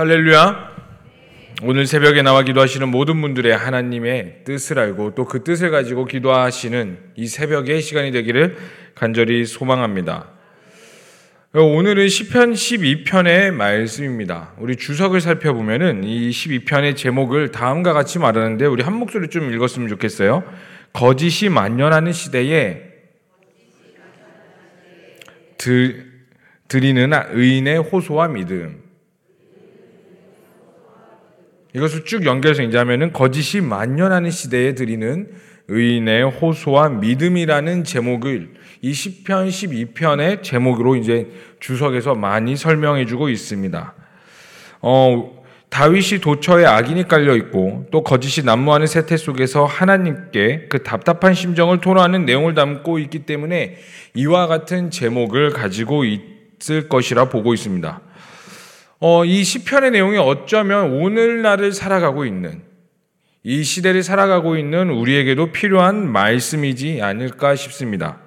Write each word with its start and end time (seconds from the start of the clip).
할렐루야. 0.00 0.70
오늘 1.62 1.84
새벽에 1.84 2.22
나와 2.22 2.42
기도하시는 2.42 2.88
모든 2.88 3.20
분들의 3.20 3.54
하나님의 3.54 4.44
뜻을 4.46 4.78
알고 4.78 5.14
또 5.14 5.26
그 5.26 5.44
뜻을 5.44 5.70
가지고 5.70 6.06
기도하시는 6.06 6.98
이 7.16 7.26
새벽의 7.26 7.82
시간이 7.82 8.10
되기를 8.10 8.56
간절히 8.94 9.44
소망합니다. 9.44 10.30
오늘은 11.52 12.08
시편 12.08 12.54
12편의 12.54 13.50
말씀입니다. 13.50 14.54
우리 14.56 14.76
주석을 14.76 15.20
살펴보면은 15.20 16.02
이 16.04 16.30
12편의 16.30 16.96
제목을 16.96 17.50
다음과 17.50 17.92
같이 17.92 18.18
말하는데 18.18 18.64
우리 18.64 18.82
한 18.82 18.94
목소리 18.94 19.28
좀 19.28 19.52
읽었으면 19.52 19.90
좋겠어요. 19.90 20.44
거짓이 20.94 21.50
만연하는 21.50 22.12
시대에 22.12 22.84
드, 25.58 26.06
드리는 26.68 27.12
의인의 27.34 27.80
호소와 27.80 28.28
믿음. 28.28 28.88
이것을 31.74 32.04
쭉 32.04 32.24
연결해서 32.24 32.62
이제 32.62 32.78
하면은 32.78 33.12
거짓이 33.12 33.60
만연하는 33.60 34.30
시대에 34.30 34.74
드리는 34.74 35.28
의인의 35.68 36.24
호소와 36.24 36.88
믿음이라는 36.88 37.84
제목을 37.84 38.54
이 38.82 38.92
10편, 38.92 39.48
12편의 39.48 40.42
제목으로 40.42 40.96
이제 40.96 41.28
주석에서 41.60 42.14
많이 42.14 42.56
설명해 42.56 43.06
주고 43.06 43.28
있습니다. 43.28 43.94
어, 44.82 45.40
다윗이 45.68 46.20
도처에 46.20 46.64
악인이 46.64 47.06
깔려 47.06 47.36
있고 47.36 47.86
또 47.92 48.02
거짓이 48.02 48.44
난무하는 48.44 48.88
세태 48.88 49.16
속에서 49.16 49.64
하나님께 49.64 50.66
그 50.68 50.82
답답한 50.82 51.34
심정을 51.34 51.80
토로하는 51.80 52.24
내용을 52.24 52.54
담고 52.54 52.98
있기 52.98 53.20
때문에 53.20 53.76
이와 54.14 54.48
같은 54.48 54.90
제목을 54.90 55.50
가지고 55.50 56.04
있을 56.04 56.88
것이라 56.88 57.26
보고 57.26 57.54
있습니다. 57.54 58.00
어, 59.02 59.24
이 59.24 59.42
시편의 59.42 59.92
내용이 59.92 60.18
어쩌면 60.18 60.92
오늘날을 60.92 61.72
살아가고 61.72 62.26
있는 62.26 62.62
이 63.42 63.64
시대를 63.64 64.02
살아가고 64.02 64.58
있는 64.58 64.90
우리에게도 64.90 65.52
필요한 65.52 66.06
말씀이지 66.12 67.00
않을까 67.00 67.56
싶습니다. 67.56 68.18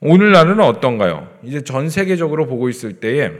오늘날은 0.00 0.58
어떤가요? 0.58 1.30
이제 1.44 1.62
전 1.62 1.88
세계적으로 1.88 2.46
보고 2.48 2.68
있을 2.68 2.94
때에 2.94 3.30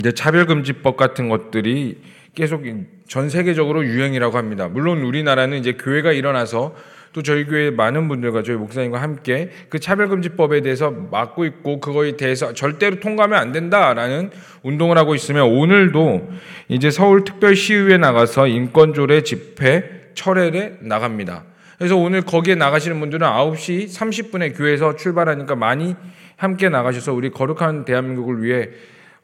이제 0.00 0.10
차별금지법 0.10 0.96
같은 0.96 1.28
것들이 1.28 2.02
계속 2.34 2.64
전 3.06 3.30
세계적으로 3.30 3.84
유행이라고 3.84 4.36
합니다. 4.36 4.68
물론 4.68 5.02
우리나라는 5.02 5.58
이제 5.58 5.74
교회가 5.74 6.12
일어나서 6.12 6.74
또 7.12 7.22
저희 7.22 7.44
교회 7.44 7.70
많은 7.70 8.08
분들과 8.08 8.42
저희 8.42 8.56
목사님과 8.56 9.00
함께 9.00 9.50
그 9.68 9.78
차별금지법에 9.78 10.62
대해서 10.62 10.90
막고 10.90 11.44
있고 11.44 11.80
그거에 11.80 12.16
대해서 12.16 12.54
절대로 12.54 13.00
통과하면 13.00 13.38
안 13.38 13.52
된다라는 13.52 14.30
운동을 14.62 14.96
하고 14.96 15.14
있으면 15.14 15.44
오늘도 15.44 16.30
이제 16.68 16.90
서울특별시의회 16.90 17.98
나가서 17.98 18.46
인권조례 18.46 19.22
집회 19.22 20.10
철회에 20.14 20.76
나갑니다. 20.80 21.44
그래서 21.78 21.96
오늘 21.96 22.22
거기에 22.22 22.54
나가시는 22.54 22.98
분들은 23.00 23.26
9시 23.26 23.92
30분에 23.92 24.56
교회에서 24.56 24.96
출발하니까 24.96 25.56
많이 25.56 25.96
함께 26.36 26.68
나가셔서 26.68 27.12
우리 27.12 27.30
거룩한 27.30 27.84
대한민국을 27.84 28.42
위해 28.42 28.68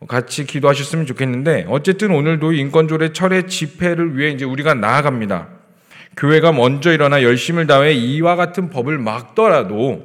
같이 0.06 0.44
기도하셨으면 0.44 1.06
좋겠는데 1.06 1.66
어쨌든 1.68 2.10
오늘도 2.10 2.52
인권조례 2.52 3.12
철회 3.12 3.46
집회를 3.46 4.16
위해 4.16 4.30
이제 4.30 4.44
우리가 4.44 4.74
나아갑니다. 4.74 5.57
교회가 6.16 6.52
먼저 6.52 6.92
일어나 6.92 7.22
열심을 7.22 7.66
다해 7.66 7.92
이와 7.92 8.36
같은 8.36 8.70
법을 8.70 8.98
막더라도 8.98 10.04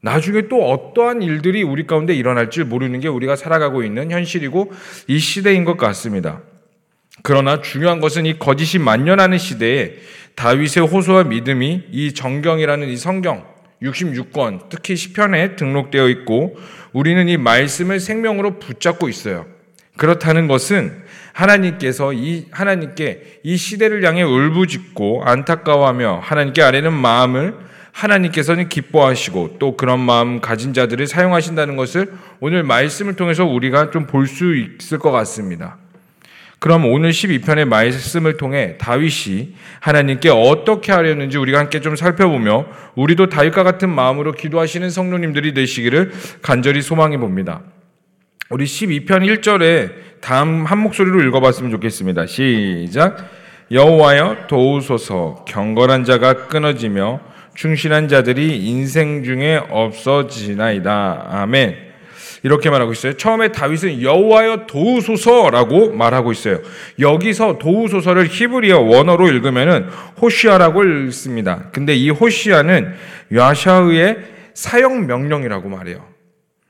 나중에 0.00 0.48
또 0.48 0.68
어떠한 0.70 1.22
일들이 1.22 1.62
우리 1.62 1.86
가운데 1.86 2.12
일어날지 2.12 2.64
모르는 2.64 3.00
게 3.00 3.08
우리가 3.08 3.36
살아가고 3.36 3.84
있는 3.84 4.10
현실이고 4.10 4.72
이 5.06 5.18
시대인 5.18 5.64
것 5.64 5.76
같습니다. 5.76 6.42
그러나 7.22 7.60
중요한 7.60 8.00
것은 8.00 8.26
이 8.26 8.38
거짓이 8.38 8.82
만연하는 8.82 9.38
시대에 9.38 9.94
다윗의 10.34 10.86
호소와 10.86 11.24
믿음이 11.24 11.84
이 11.92 12.14
정경이라는 12.14 12.88
이 12.88 12.96
성경 12.96 13.44
66권 13.82 14.68
특히 14.70 14.96
시편에 14.96 15.56
등록되어 15.56 16.08
있고 16.08 16.56
우리는 16.92 17.28
이 17.28 17.36
말씀을 17.36 18.00
생명으로 18.00 18.58
붙잡고 18.58 19.08
있어요. 19.08 19.46
그렇다는 19.96 20.48
것은 20.48 21.01
하나님께서 21.32 22.12
이 22.12 22.46
하나님께 22.50 23.40
이 23.42 23.56
시대를 23.56 24.04
향해 24.04 24.22
울부짖고 24.22 25.22
안타까워하며 25.24 26.20
하나님께 26.22 26.62
아뢰는 26.62 26.92
마음을 26.92 27.54
하나님께서는 27.92 28.68
기뻐하시고 28.68 29.56
또 29.58 29.76
그런 29.76 30.00
마음 30.00 30.40
가진 30.40 30.72
자들을 30.72 31.06
사용하신다는 31.06 31.76
것을 31.76 32.12
오늘 32.40 32.62
말씀을 32.62 33.16
통해서 33.16 33.44
우리가 33.44 33.90
좀 33.90 34.06
볼 34.06 34.26
수 34.26 34.54
있을 34.56 34.98
것 34.98 35.10
같습니다. 35.10 35.76
그럼 36.58 36.84
오늘 36.86 37.10
12편의 37.10 37.64
말씀을 37.66 38.36
통해 38.36 38.76
다윗이 38.78 39.54
하나님께 39.80 40.28
어떻게 40.30 40.92
하려는지 40.92 41.36
우리가 41.36 41.58
함께 41.58 41.80
좀 41.80 41.96
살펴보며 41.96 42.66
우리도 42.94 43.30
다윗과 43.30 43.64
같은 43.64 43.90
마음으로 43.90 44.32
기도하시는 44.32 44.88
성도님들이 44.88 45.54
되시기를 45.54 46.12
간절히 46.40 46.80
소망해 46.80 47.18
봅니다. 47.18 47.62
우리 48.52 48.66
12편 48.66 49.40
1절에 49.40 50.20
다음 50.20 50.66
한 50.66 50.78
목소리로 50.80 51.22
읽어봤으면 51.22 51.70
좋겠습니다. 51.70 52.26
시작. 52.26 53.30
여호와여 53.70 54.46
도우소서 54.46 55.46
경건한 55.48 56.04
자가 56.04 56.48
끊어지며 56.48 57.20
충실한 57.54 58.08
자들이 58.08 58.58
인생 58.68 59.24
중에 59.24 59.58
없어지나이다. 59.70 61.28
아멘. 61.30 61.78
이렇게 62.42 62.68
말하고 62.68 62.92
있어요. 62.92 63.14
처음에 63.14 63.52
다윗은 63.52 64.02
여호와여 64.02 64.66
도우소서라고 64.66 65.92
말하고 65.92 66.30
있어요. 66.32 66.58
여기서 67.00 67.56
도우소서를 67.58 68.26
히브리어 68.26 68.80
원어로 68.80 69.28
읽으면은 69.28 69.86
호시아라고 70.20 70.84
읽습니다. 70.84 71.70
근데 71.72 71.94
이 71.94 72.10
호시아는 72.10 72.92
야샤의 73.34 74.18
사형 74.52 75.06
명령이라고 75.06 75.70
말해요. 75.70 76.11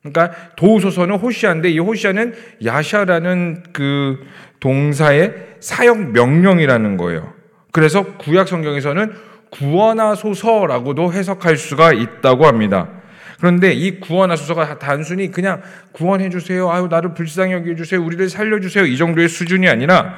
그러니까 0.02 0.32
도우소서는 0.56 1.16
호시아인데 1.16 1.70
이 1.70 1.78
호시아는 1.78 2.34
야샤라는 2.64 3.62
그 3.72 4.18
동사의 4.60 5.32
사형 5.60 6.12
명령이라는 6.12 6.96
거예요. 6.96 7.32
그래서 7.70 8.04
구약 8.16 8.48
성경에서는 8.48 9.12
구원하소서라고도 9.50 11.12
해석할 11.12 11.56
수가 11.56 11.92
있다고 11.92 12.46
합니다. 12.46 12.88
그런데 13.38 13.72
이 13.72 14.00
구원하소서가 14.00 14.78
단순히 14.78 15.30
그냥 15.30 15.62
구원해 15.92 16.30
주세요. 16.30 16.70
아유 16.70 16.88
나를 16.90 17.14
불쌍히 17.14 17.52
여겨 17.52 17.74
주세요. 17.76 18.02
우리를 18.04 18.28
살려 18.28 18.60
주세요. 18.60 18.84
이 18.84 18.96
정도의 18.96 19.28
수준이 19.28 19.68
아니라 19.68 20.16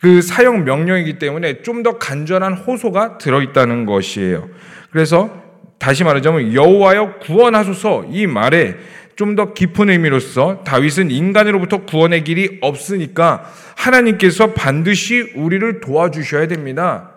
그 0.00 0.22
사형 0.22 0.64
명령이기 0.64 1.18
때문에 1.18 1.62
좀 1.62 1.82
더 1.82 1.98
간절한 1.98 2.54
호소가 2.54 3.18
들어 3.18 3.42
있다는 3.42 3.86
것이에요. 3.86 4.48
그래서 4.90 5.30
다시 5.78 6.02
말하자면 6.02 6.54
여호와여 6.54 7.18
구원하소서 7.20 8.06
이 8.10 8.26
말에 8.26 8.76
좀 9.18 9.34
더 9.34 9.52
깊은 9.52 9.90
의미로서 9.90 10.62
다윗은 10.64 11.10
인간으로부터 11.10 11.84
구원의 11.84 12.22
길이 12.22 12.58
없으니까 12.60 13.52
하나님께서 13.76 14.54
반드시 14.54 15.32
우리를 15.34 15.80
도와주셔야 15.80 16.46
됩니다. 16.46 17.10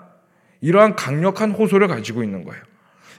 이러한 0.61 0.95
강력한 0.95 1.51
호소를 1.51 1.87
가지고 1.87 2.23
있는 2.23 2.43
거예요. 2.43 2.59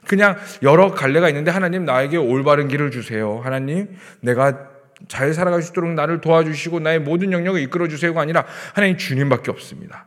그냥 0.09 0.37
여러 0.63 0.91
갈래가 0.91 1.29
있는데 1.29 1.53
하나님 1.53 1.85
나에게 1.85 2.17
올바른 2.17 2.67
길을 2.67 2.91
주세요. 2.91 3.41
하나님 3.45 3.89
내가 4.21 4.69
잘 5.07 5.33
살아갈 5.33 5.63
수 5.63 5.71
있도록 5.71 5.93
나를 5.93 6.21
도와주시고 6.21 6.81
나의 6.81 6.99
모든 6.99 7.31
영역을 7.33 7.61
이끌어 7.61 7.87
주세요가 7.87 8.21
아니라 8.21 8.45
하나님 8.75 8.97
주님밖에 8.97 9.53
없습니다. 9.53 10.07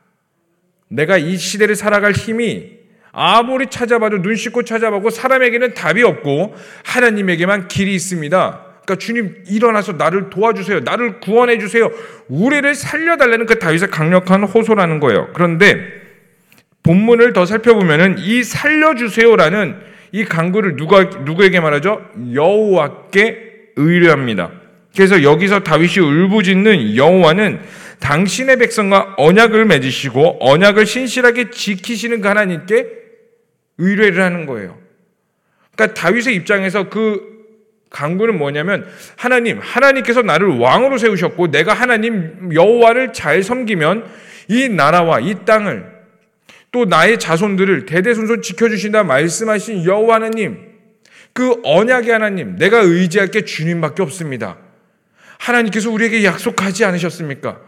내가 0.89 1.17
이 1.17 1.37
시대를 1.37 1.75
살아갈 1.75 2.11
힘이 2.11 2.73
아무리 3.13 3.67
찾아봐도 3.67 4.21
눈 4.21 4.35
씻고 4.35 4.63
찾아봐도 4.63 5.09
사람에게는 5.09 5.75
답이 5.75 6.03
없고 6.03 6.55
하나님에게만 6.83 7.69
길이 7.69 7.95
있습니다. 7.95 8.64
그러니까 8.85 8.95
주님 8.95 9.43
일어나서 9.47 9.93
나를 9.93 10.29
도와주세요. 10.29 10.81
나를 10.81 11.19
구원해 11.19 11.57
주세요. 11.57 11.91
우리를 12.27 12.73
살려달라는 12.75 13.47
그 13.47 13.59
다윗의 13.59 13.89
강력한 13.89 14.43
호소라는 14.43 14.99
거예요. 14.99 15.29
그런데 15.33 15.77
본문을 16.83 17.33
더 17.33 17.45
살펴보면은 17.45 18.17
이 18.19 18.43
살려주세요라는 18.43 19.75
이 20.11 20.23
강구를 20.23 20.75
누가 20.75 21.03
누구에게 21.03 21.59
말하죠? 21.59 22.01
여호와께 22.33 23.71
의뢰합니다. 23.75 24.51
그래서 24.95 25.23
여기서 25.23 25.61
다윗이 25.61 25.99
울부짖는 25.99 26.95
여호와는 26.95 27.59
당신의 27.99 28.57
백성과 28.57 29.15
언약을 29.17 29.65
맺으시고 29.65 30.37
언약을 30.39 30.85
신실하게 30.85 31.49
지키시는 31.49 32.21
그 32.21 32.27
하나님께 32.27 32.87
의뢰를 33.77 34.21
하는 34.21 34.45
거예요. 34.45 34.77
그러니까 35.75 35.99
다윗의 35.99 36.35
입장에서 36.35 36.87
그 36.89 37.34
강구는 37.95 38.37
뭐냐면 38.37 38.85
하나님, 39.15 39.57
하나님께서 39.59 40.21
나를 40.21 40.57
왕으로 40.59 40.97
세우셨고 40.97 41.51
내가 41.51 41.73
하나님 41.73 42.49
여호와를 42.53 43.13
잘 43.13 43.41
섬기면 43.41 44.05
이 44.49 44.67
나라와 44.67 45.21
이 45.21 45.45
땅을 45.45 45.95
또 46.73 46.83
나의 46.83 47.19
자손들을 47.19 47.85
대대손손 47.85 48.41
지켜주신다 48.41 49.05
말씀하신 49.05 49.85
여호와 49.85 50.15
하나님, 50.15 50.57
그 51.31 51.61
언약의 51.63 52.11
하나님, 52.11 52.57
내가 52.57 52.79
의지할 52.79 53.29
게 53.29 53.45
주님밖에 53.45 54.03
없습니다. 54.03 54.57
하나님께서 55.39 55.89
우리에게 55.89 56.25
약속하지 56.25 56.83
않으셨습니까? 56.83 57.61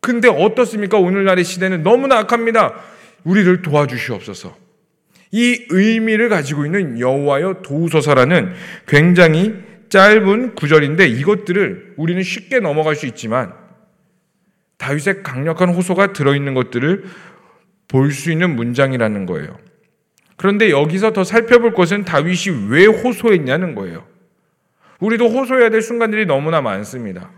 근데 0.00 0.28
어떻습니까? 0.28 0.98
오늘날의 0.98 1.44
시대는 1.44 1.84
너무나 1.84 2.18
악합니다. 2.18 2.74
우리를 3.22 3.62
도와주시옵소서. 3.62 4.56
이 5.32 5.66
의미를 5.68 6.28
가지고 6.28 6.64
있는 6.66 6.98
여호와여 6.98 7.62
도우소서라는 7.62 8.52
굉장히 8.86 9.54
짧은 9.88 10.54
구절인데 10.54 11.06
이것들을 11.06 11.94
우리는 11.96 12.22
쉽게 12.22 12.60
넘어갈 12.60 12.96
수 12.96 13.06
있지만 13.06 13.52
다윗의 14.78 15.22
강력한 15.22 15.68
호소가 15.74 16.12
들어있는 16.12 16.54
것들을 16.54 17.04
볼 17.88 18.12
수 18.12 18.30
있는 18.30 18.54
문장이라는 18.54 19.26
거예요. 19.26 19.58
그런데 20.36 20.70
여기서 20.70 21.12
더 21.12 21.24
살펴볼 21.24 21.74
것은 21.74 22.04
다윗이 22.04 22.68
왜 22.70 22.86
호소했냐는 22.86 23.74
거예요. 23.74 24.06
우리도 25.00 25.28
호소해야 25.28 25.70
될 25.70 25.82
순간들이 25.82 26.24
너무나 26.26 26.60
많습니다. 26.60 27.30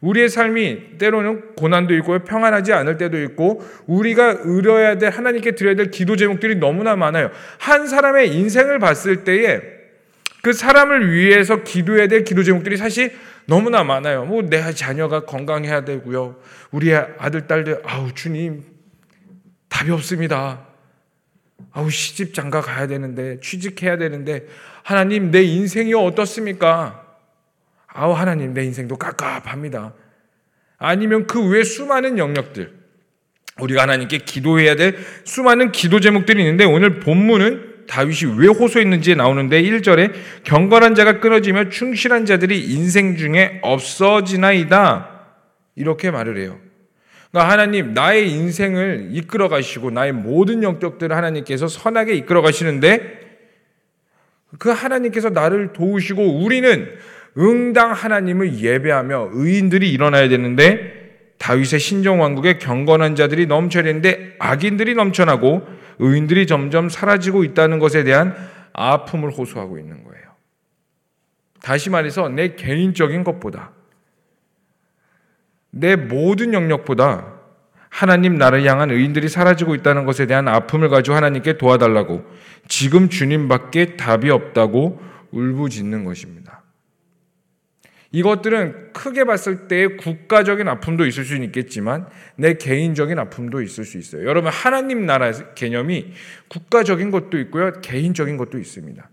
우리의 0.00 0.28
삶이 0.28 0.98
때로는 0.98 1.54
고난도 1.56 1.94
있고 1.96 2.18
평안하지 2.20 2.72
않을 2.72 2.98
때도 2.98 3.22
있고 3.22 3.62
우리가 3.86 4.38
의뢰해야 4.44 4.98
될 4.98 5.10
하나님께 5.10 5.52
드려야 5.52 5.74
될 5.74 5.90
기도 5.90 6.16
제목들이 6.16 6.56
너무나 6.56 6.96
많아요. 6.96 7.30
한 7.58 7.86
사람의 7.86 8.34
인생을 8.34 8.78
봤을 8.78 9.24
때에 9.24 9.60
그 10.42 10.52
사람을 10.52 11.12
위해서 11.12 11.62
기도해야 11.64 12.06
될 12.08 12.24
기도 12.24 12.42
제목들이 12.42 12.76
사실 12.76 13.12
너무나 13.46 13.84
많아요. 13.84 14.24
뭐 14.24 14.42
내 14.42 14.72
자녀가 14.72 15.24
건강해야 15.24 15.84
되고요. 15.84 16.36
우리 16.70 16.94
아들 16.94 17.46
딸들 17.46 17.82
아우 17.84 18.12
주님 18.12 18.64
답이 19.68 19.90
없습니다. 19.90 20.66
아우 21.72 21.90
시집 21.90 22.34
장가 22.34 22.60
가야 22.60 22.86
되는데 22.86 23.40
취직해야 23.40 23.96
되는데 23.98 24.46
하나님 24.82 25.30
내 25.30 25.42
인생이 25.42 25.94
어떻습니까? 25.94 27.05
아우 27.96 28.12
하나님 28.12 28.52
내 28.52 28.62
인생도 28.64 28.96
깝깝합니다. 28.96 29.94
아니면 30.78 31.26
그 31.26 31.40
외 31.48 31.64
수많은 31.64 32.18
영역들 32.18 32.70
우리가 33.60 33.82
하나님께 33.82 34.18
기도해야 34.18 34.76
될 34.76 34.96
수많은 35.24 35.72
기도 35.72 36.00
제목들이 36.00 36.42
있는데 36.42 36.64
오늘 36.64 37.00
본문은 37.00 37.86
다윗이 37.86 38.38
왜 38.38 38.48
호소했는지에 38.48 39.14
나오는데 39.14 39.62
1절에 39.62 40.12
경건한 40.44 40.94
자가 40.94 41.20
끊어지며 41.20 41.70
충실한 41.70 42.26
자들이 42.26 42.72
인생 42.72 43.16
중에 43.16 43.60
없어지나이다 43.62 45.08
이렇게 45.76 46.10
말을 46.10 46.36
해요. 46.38 46.58
그러니까 47.30 47.50
하나님 47.52 47.94
나의 47.94 48.30
인생을 48.30 49.08
이끌어 49.12 49.48
가시고 49.48 49.90
나의 49.90 50.12
모든 50.12 50.62
영적들을 50.62 51.16
하나님께서 51.16 51.68
선하게 51.68 52.14
이끌어 52.14 52.42
가시는데 52.42 53.20
그 54.58 54.70
하나님께서 54.70 55.30
나를 55.30 55.72
도우시고 55.72 56.42
우리는 56.44 56.88
응당 57.38 57.92
하나님을 57.92 58.58
예배하며 58.58 59.30
의인들이 59.32 59.90
일어나야 59.90 60.28
되는데 60.28 60.96
다윗의 61.38 61.80
신정 61.80 62.20
왕국에 62.20 62.58
경건한 62.58 63.14
자들이 63.14 63.46
넘쳐야 63.46 63.82
되는데 63.82 64.34
악인들이 64.38 64.94
넘쳐나고 64.94 65.66
의인들이 65.98 66.46
점점 66.46 66.88
사라지고 66.88 67.44
있다는 67.44 67.78
것에 67.78 68.04
대한 68.04 68.34
아픔을 68.72 69.30
호소하고 69.30 69.78
있는 69.78 70.02
거예요. 70.04 70.24
다시 71.62 71.90
말해서 71.90 72.28
내 72.28 72.54
개인적인 72.54 73.24
것보다 73.24 73.72
내 75.70 75.96
모든 75.96 76.54
영역보다 76.54 77.34
하나님 77.88 78.36
나를 78.36 78.64
향한 78.64 78.90
의인들이 78.90 79.28
사라지고 79.28 79.74
있다는 79.74 80.04
것에 80.04 80.26
대한 80.26 80.48
아픔을 80.48 80.88
가지고 80.88 81.16
하나님께 81.16 81.58
도와달라고 81.58 82.24
지금 82.68 83.08
주님밖에 83.08 83.96
답이 83.96 84.30
없다고 84.30 85.00
울부짖는 85.32 86.04
것입니다. 86.04 86.55
이것들은 88.12 88.92
크게 88.92 89.24
봤을 89.24 89.68
때 89.68 89.88
국가적인 89.96 90.68
아픔도 90.68 91.06
있을 91.06 91.24
수는 91.24 91.44
있겠지만 91.44 92.06
내 92.36 92.54
개인적인 92.54 93.18
아픔도 93.18 93.62
있을 93.62 93.84
수 93.84 93.98
있어요. 93.98 94.26
여러분 94.26 94.50
하나님 94.50 95.06
나라 95.06 95.32
개념이 95.54 96.12
국가적인 96.48 97.10
것도 97.10 97.38
있고요. 97.40 97.72
개인적인 97.82 98.36
것도 98.36 98.58
있습니다. 98.58 99.10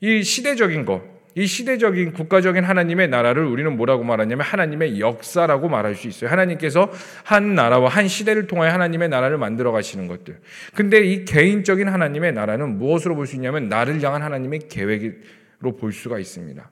이 0.00 0.22
시대적인 0.22 0.84
것, 0.84 1.02
이 1.34 1.46
시대적인 1.46 2.12
국가적인 2.12 2.64
하나님의 2.64 3.08
나라를 3.08 3.44
우리는 3.44 3.76
뭐라고 3.76 4.04
말하냐면 4.04 4.44
하나님의 4.44 5.00
역사라고 5.00 5.68
말할 5.68 5.94
수 5.94 6.08
있어요. 6.08 6.30
하나님께서 6.30 6.90
한 7.24 7.54
나라와 7.54 7.88
한 7.88 8.08
시대를 8.08 8.46
통하여 8.46 8.72
하나님의 8.72 9.08
나라를 9.08 9.38
만들어 9.38 9.72
가시는 9.72 10.08
것들. 10.08 10.40
근데 10.74 11.00
이 11.04 11.24
개인적인 11.24 11.88
하나님의 11.88 12.32
나라는 12.32 12.78
무엇으로 12.78 13.14
볼 13.14 13.26
수 13.26 13.36
있냐면 13.36 13.68
나를 13.68 14.02
향한 14.02 14.22
하나님의 14.22 14.68
계획으로 14.68 15.76
볼 15.78 15.92
수가 15.92 16.18
있습니다. 16.18 16.70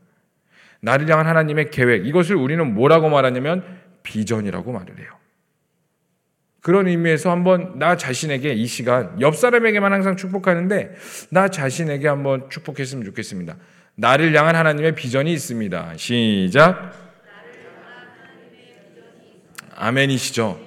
나를 0.81 1.09
향한 1.09 1.27
하나님의 1.27 1.71
계획. 1.71 2.07
이것을 2.07 2.37
우리는 2.37 2.75
뭐라고 2.75 3.09
말하냐면 3.09 3.65
비전이라고 4.03 4.73
말을 4.73 4.99
해요. 4.99 5.09
그런 6.63 6.89
의미에서 6.89 7.31
한번 7.31 7.79
나 7.79 7.97
자신에게 7.97 8.53
이 8.53 8.67
시간 8.67 9.19
옆 9.21 9.37
사람에게만 9.37 9.93
항상 9.93 10.17
축복하는데 10.17 10.95
나 11.31 11.49
자신에게 11.49 12.07
한번 12.07 12.51
축복했으면 12.51 13.05
좋겠습니다. 13.05 13.57
나를 13.95 14.35
향한 14.37 14.57
하나님의 14.57 14.95
비전이 14.95 15.33
있습니다. 15.33 15.95
시작. 15.97 16.93
아멘이시죠? 19.77 20.61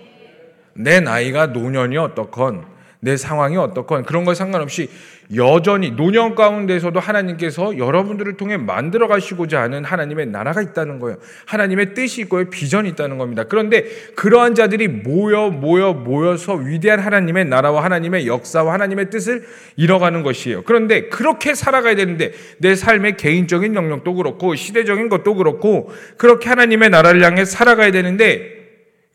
내 0.75 0.99
나이가 0.99 1.47
노년이 1.47 1.97
어떻건 1.97 2.65
내 2.99 3.15
상황이 3.17 3.57
어떻건 3.57 4.03
그런 4.03 4.23
것 4.23 4.35
상관없이 4.35 4.89
여전히 5.35 5.91
노년 5.91 6.35
가운데서도 6.35 6.99
하나님께서 6.99 7.77
여러분들을 7.77 8.37
통해 8.37 8.57
만들어 8.57 9.07
가시고자 9.07 9.61
하는 9.61 9.83
하나님의 9.85 10.27
나라가 10.27 10.61
있다는 10.61 10.99
거예요. 10.99 11.17
하나님의 11.45 11.93
뜻이 11.93 12.21
있고 12.21 12.43
비전이 12.49 12.89
있다는 12.89 13.17
겁니다. 13.17 13.45
그런데 13.45 13.85
그러한 14.15 14.55
자들이 14.55 14.87
모여 14.87 15.49
모여 15.49 15.93
모여서 15.93 16.55
위대한 16.55 16.99
하나님의 16.99 17.45
나라와 17.45 17.83
하나님의 17.83 18.27
역사와 18.27 18.73
하나님의 18.73 19.09
뜻을 19.09 19.43
이뤄가는 19.77 20.23
것이에요. 20.23 20.63
그런데 20.63 21.03
그렇게 21.09 21.55
살아가야 21.55 21.95
되는데 21.95 22.31
내 22.57 22.75
삶의 22.75 23.17
개인적인 23.17 23.75
영역도 23.75 24.15
그렇고 24.15 24.55
시대적인 24.55 25.09
것도 25.09 25.35
그렇고 25.35 25.91
그렇게 26.17 26.49
하나님의 26.49 26.89
나라를 26.89 27.23
향해 27.23 27.45
살아가야 27.45 27.91
되는데 27.91 28.63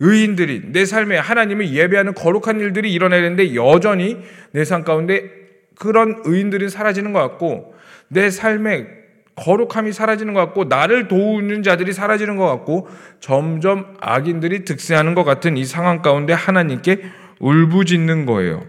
의인들이 0.00 0.72
내 0.72 0.84
삶에 0.84 1.18
하나님을 1.18 1.72
예배하는 1.72 2.14
거룩한 2.14 2.60
일들이 2.60 2.92
일어나야 2.92 3.20
되는데 3.20 3.54
여전히 3.54 4.16
내 4.52 4.64
삶 4.64 4.84
가운데 4.84 5.47
그런 5.78 6.22
의인들이 6.24 6.68
사라지는 6.68 7.12
것 7.12 7.20
같고 7.20 7.74
내 8.08 8.30
삶에 8.30 8.86
거룩함이 9.36 9.92
사라지는 9.92 10.34
것 10.34 10.40
같고 10.40 10.64
나를 10.64 11.06
도우는 11.06 11.62
자들이 11.62 11.92
사라지는 11.92 12.36
것 12.36 12.46
같고 12.46 12.88
점점 13.20 13.96
악인들이 14.00 14.64
득세하는 14.64 15.14
것 15.14 15.22
같은 15.22 15.56
이 15.56 15.64
상황 15.64 16.02
가운데 16.02 16.32
하나님께 16.32 17.02
울부짖는 17.38 18.26
거예요. 18.26 18.66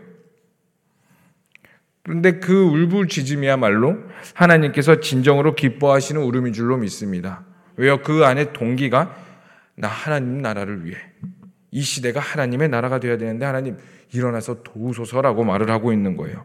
그런데 2.04 2.40
그 2.40 2.54
울부짖음이야말로 2.54 3.98
하나님께서 4.36 5.00
진정으로 5.00 5.56
기뻐하시는 5.56 6.22
울음인 6.22 6.54
줄로 6.54 6.78
믿습니다. 6.78 7.44
왜요? 7.76 8.02
그 8.02 8.26
안에 8.26 8.54
동기가 8.54 9.16
나 9.76 9.88
하나님 9.88 10.42
나라를 10.42 10.86
위해 10.86 10.98
이 11.72 11.82
시대가 11.82 12.20
하나님의 12.20 12.70
나라가 12.70 13.00
되어야 13.00 13.18
되는데 13.18 13.46
하나님 13.46 13.78
일어나서 14.12 14.62
도우소서라고 14.64 15.44
말을 15.44 15.70
하고 15.72 15.92
있는 15.94 16.16
거예요. 16.16 16.44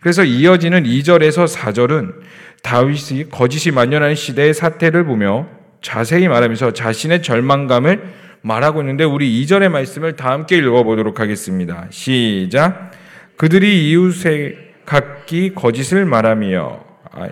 그래서 0.00 0.24
이어지는 0.24 0.84
2절에서 0.84 1.52
4절은 1.52 2.14
다윗이 2.62 3.30
거짓이 3.30 3.72
만연하는 3.74 4.14
시대의 4.14 4.54
사태를 4.54 5.04
보며 5.04 5.46
자세히 5.80 6.28
말하면서 6.28 6.72
자신의 6.72 7.22
절망감을 7.22 8.02
말하고 8.42 8.80
있는데 8.80 9.04
우리 9.04 9.44
2절의 9.44 9.68
말씀을 9.68 10.16
다 10.16 10.30
함께 10.30 10.56
읽어보도록 10.58 11.20
하겠습니다. 11.20 11.86
시작. 11.90 12.92
그들이 13.36 13.90
이웃에 13.90 14.56
각기 14.84 15.54
거짓을 15.54 16.04
말하며 16.04 16.80
아, 17.12 17.28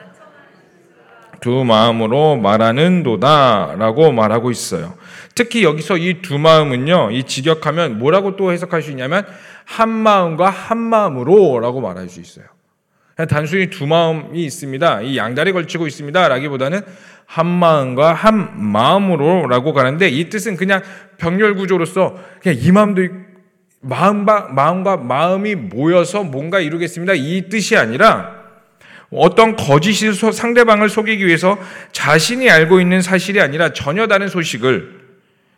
두 1.41 1.65
마음으로 1.65 2.37
말하는 2.37 3.03
도다라고 3.03 4.13
말하고 4.13 4.51
있어요. 4.51 4.95
특히 5.35 5.65
여기서 5.65 5.99
이 5.99 6.23
두 6.23 6.39
마음은요, 6.39 7.11
이 7.13 7.23
직역하면 7.25 7.99
뭐라고 7.99 8.37
또 8.37 8.53
해석할 8.53 8.83
수 8.83 8.91
있냐면 8.91 9.25
한 9.65 9.89
마음과 9.89 10.49
한 10.51 10.79
마음으로라고 10.79 11.81
말할 11.81 12.09
수 12.09 12.21
있어요. 12.21 12.47
단순히 13.25 13.71
두 13.71 13.87
마음이 13.87 14.45
있습니다. 14.45 15.01
이 15.03 15.17
양다리 15.17 15.53
걸치고 15.53 15.87
있습니다. 15.87 16.29
라기보다는 16.29 16.83
한 17.25 17.47
마음과 17.47 18.13
한 18.13 18.63
마음으로라고 18.63 19.73
가는데 19.73 20.09
이 20.09 20.29
뜻은 20.29 20.57
그냥 20.57 20.83
병렬 21.17 21.55
구조로서 21.55 22.19
그냥 22.43 22.59
이 22.61 22.71
마음도 22.73 23.03
마음과 23.81 24.49
마음과 24.53 24.99
마음이 24.99 25.55
모여서 25.55 26.25
뭔가 26.25 26.61
이루겠습니다. 26.61 27.15
이 27.15 27.49
뜻이 27.49 27.77
아니라 27.77 28.35
어떤 29.11 29.57
거짓이 29.57 30.13
상대방을 30.13 30.89
속이기 30.89 31.27
위해서 31.27 31.59
자신이 31.93 32.51
알고 32.51 32.81
있는 32.81 33.01
사실이 33.01 33.41
아니라 33.41 33.73
전혀 33.73 34.07
다른 34.07 34.29
소식을 34.29 35.07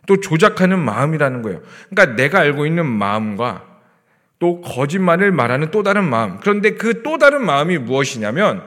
또 0.07 0.19
조작하는 0.19 0.79
마음이라는 0.79 1.41
거예요. 1.41 1.61
그러니까 1.89 2.15
내가 2.15 2.39
알고 2.39 2.65
있는 2.65 2.85
마음과 2.85 3.68
또 4.39 4.61
거짓말을 4.61 5.31
말하는 5.31 5.69
또 5.71 5.83
다른 5.83 6.05
마음. 6.05 6.39
그런데 6.39 6.71
그 6.71 7.03
또 7.03 7.17
다른 7.17 7.45
마음이 7.45 7.77
무엇이냐면 7.77 8.63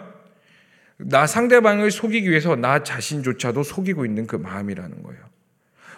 나 0.98 1.26
상대방을 1.26 1.90
속이기 1.90 2.30
위해서 2.30 2.54
나 2.56 2.82
자신조차도 2.82 3.62
속이고 3.62 4.04
있는 4.04 4.26
그 4.26 4.36
마음이라는 4.36 5.02
거예요. 5.02 5.20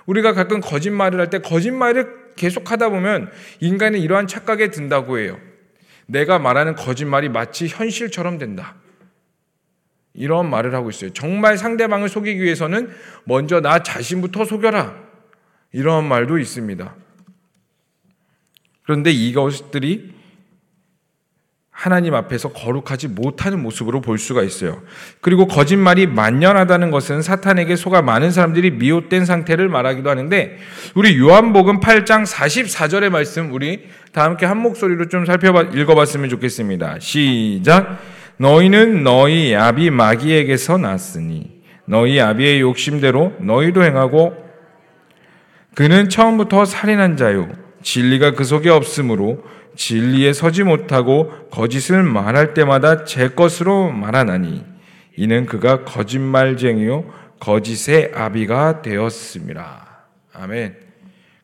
우리가 0.07 0.33
가끔 0.33 0.61
거짓말을 0.61 1.19
할 1.21 1.31
때 1.31 1.39
거짓말을 1.41 2.35
계속 2.37 2.71
하다 2.71 2.91
보면 2.91 3.31
인간은 3.61 3.99
이러한 4.01 4.27
착각에 4.27 4.71
든다고 4.71 5.19
해요. 5.19 5.39
내가 6.07 6.39
말하는 6.39 6.75
거짓말이 6.75 7.29
마치 7.29 7.67
현실처럼 7.67 8.39
된다. 8.39 8.75
이런 10.13 10.49
말을 10.49 10.75
하고 10.75 10.91
있어요. 10.91 11.13
정말 11.13 11.57
상대방을 11.59 12.09
속이기 12.09 12.41
위해서는 12.41 12.91
먼저 13.25 13.61
나 13.61 13.83
자신부터 13.83 14.45
속여라. 14.45 14.95
이런 15.73 16.07
말도 16.07 16.39
있습니다. 16.39 16.95
그런데 18.85 19.11
이것들이 19.11 20.15
하나님 21.71 22.15
앞에서 22.15 22.53
거룩하지 22.53 23.09
못하는 23.09 23.61
모습으로 23.61 24.01
볼 24.01 24.17
수가 24.17 24.43
있어요. 24.43 24.81
그리고 25.21 25.49
거짓말이 25.49 26.07
만연하다는 26.07 26.93
것은 26.93 27.21
사탄에게 27.21 27.75
속아 27.75 28.01
많은 28.01 28.31
사람들이 28.31 28.71
미혹된 28.71 29.25
상태를 29.25 29.69
말하기도 29.69 30.09
하는데 30.09 30.57
우리 30.95 31.19
요한복음 31.19 31.81
8장 31.81 32.25
44절의 32.25 33.11
말씀 33.11 33.53
우리 33.53 33.89
다 34.13 34.23
함께 34.23 34.47
한 34.47 34.59
목소리로 34.59 35.09
좀 35.09 35.27
살펴봐 35.27 35.73
읽어봤으면 35.75 36.29
좋겠습니다. 36.29 37.01
시작. 37.01 37.99
너희는 38.37 39.03
너희 39.03 39.55
아비 39.55 39.91
마귀에게서 39.91 40.79
났으니 40.79 41.61
너희 41.87 42.21
아비의 42.21 42.61
욕심대로 42.61 43.35
너희도 43.41 43.83
행하고 43.83 44.33
그는 45.75 46.09
처음부터 46.09 46.65
살인한 46.65 47.17
자요 47.17 47.64
진리가 47.85 48.33
그 48.33 48.43
속에 48.43 48.71
없으므로 48.71 49.45
진리에 49.77 50.33
서지 50.33 50.65
못하고 50.65 51.31
거짓을 51.51 52.03
말할 52.03 52.55
때마다 52.55 53.05
제 53.05 53.29
것으로 53.29 53.93
말하나니 53.93 54.65
이는 55.17 55.47
그가 55.47 55.85
거짓말쟁이요 55.85 57.05
거짓의 57.39 58.13
아비가 58.15 58.83
되었습니다. 58.83 59.87
아멘. 60.33 60.77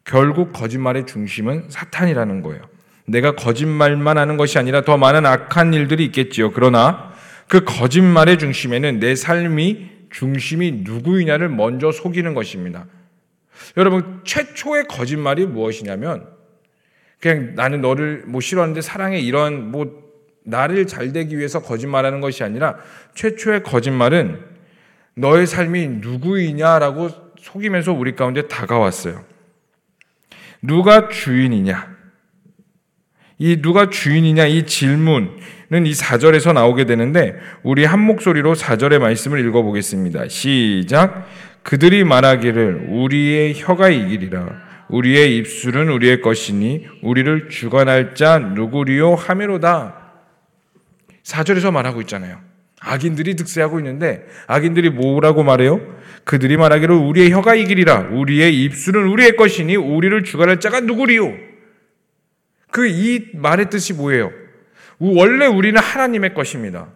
결국 0.04 0.52
거짓말의 0.52 1.06
중심은 1.06 1.66
사탄이라는 1.68 2.42
거예요. 2.42 2.62
내가 3.06 3.34
거짓말만 3.34 4.18
하는 4.18 4.36
것이 4.36 4.58
아니라 4.58 4.82
더 4.82 4.96
많은 4.96 5.26
악한 5.26 5.74
일들이 5.74 6.04
있겠지요. 6.06 6.52
그러나 6.52 7.12
그 7.48 7.64
거짓말의 7.64 8.38
중심에는 8.38 8.98
내 8.98 9.14
삶이 9.14 9.90
중심이 10.10 10.82
누구이냐를 10.84 11.48
먼저 11.48 11.92
속이는 11.92 12.34
것입니다. 12.34 12.86
여러분, 13.76 14.20
최초의 14.24 14.84
거짓말이 14.88 15.46
무엇이냐면 15.46 16.26
그냥 17.20 17.54
나는 17.54 17.80
너를 17.80 18.24
뭐 18.26 18.40
싫어하는데 18.40 18.80
사랑해 18.80 19.20
이런 19.20 19.70
뭐 19.70 20.10
나를 20.44 20.86
잘 20.86 21.12
되기 21.12 21.38
위해서 21.38 21.60
거짓말하는 21.60 22.20
것이 22.20 22.42
아니라 22.42 22.76
최초의 23.14 23.62
거짓말은 23.62 24.40
너의 25.14 25.46
삶이 25.46 25.86
누구이냐라고 26.00 27.10
속이면서 27.38 27.92
우리 27.92 28.16
가운데 28.16 28.48
다가왔어요. 28.48 29.24
누가 30.62 31.08
주인이냐? 31.08 32.00
이 33.38 33.62
누가 33.62 33.88
주인이냐 33.88 34.46
이 34.46 34.66
질문은 34.66 35.86
이 35.86 35.92
4절에서 35.92 36.52
나오게 36.52 36.84
되는데 36.84 37.36
우리 37.62 37.84
한 37.86 38.00
목소리로 38.00 38.54
4절의 38.54 38.98
말씀을 38.98 39.46
읽어 39.46 39.62
보겠습니다. 39.62 40.28
시작. 40.28 41.26
그들이 41.62 42.04
말하기를 42.04 42.86
우리의 42.88 43.54
혀가 43.60 43.90
이기리라. 43.90 44.70
우리의 44.88 45.36
입술은 45.36 45.88
우리의 45.88 46.20
것이니 46.20 46.86
우리를 47.02 47.48
주관할 47.48 48.14
자 48.14 48.38
누구리요 48.38 49.14
하메로다. 49.14 49.96
4절에서 51.22 51.70
말하고 51.70 52.00
있잖아요. 52.02 52.40
악인들이 52.80 53.36
득세하고 53.36 53.78
있는데 53.78 54.26
악인들이 54.46 54.90
뭐라고 54.90 55.42
말해요? 55.42 55.80
그들이 56.24 56.56
말하기를 56.56 56.94
우리의 56.94 57.30
혀가 57.30 57.54
이기리라. 57.54 58.08
우리의 58.10 58.62
입술은 58.64 59.06
우리의 59.08 59.36
것이니 59.36 59.76
우리를 59.76 60.24
주관할 60.24 60.60
자가 60.60 60.80
누구리요? 60.80 61.50
그 62.70 62.86
이 62.88 63.26
말의 63.34 63.68
뜻이 63.70 63.94
뭐예요? 63.94 64.32
원래 64.98 65.46
우리는 65.46 65.80
하나님의 65.80 66.34
것입니다. 66.34 66.88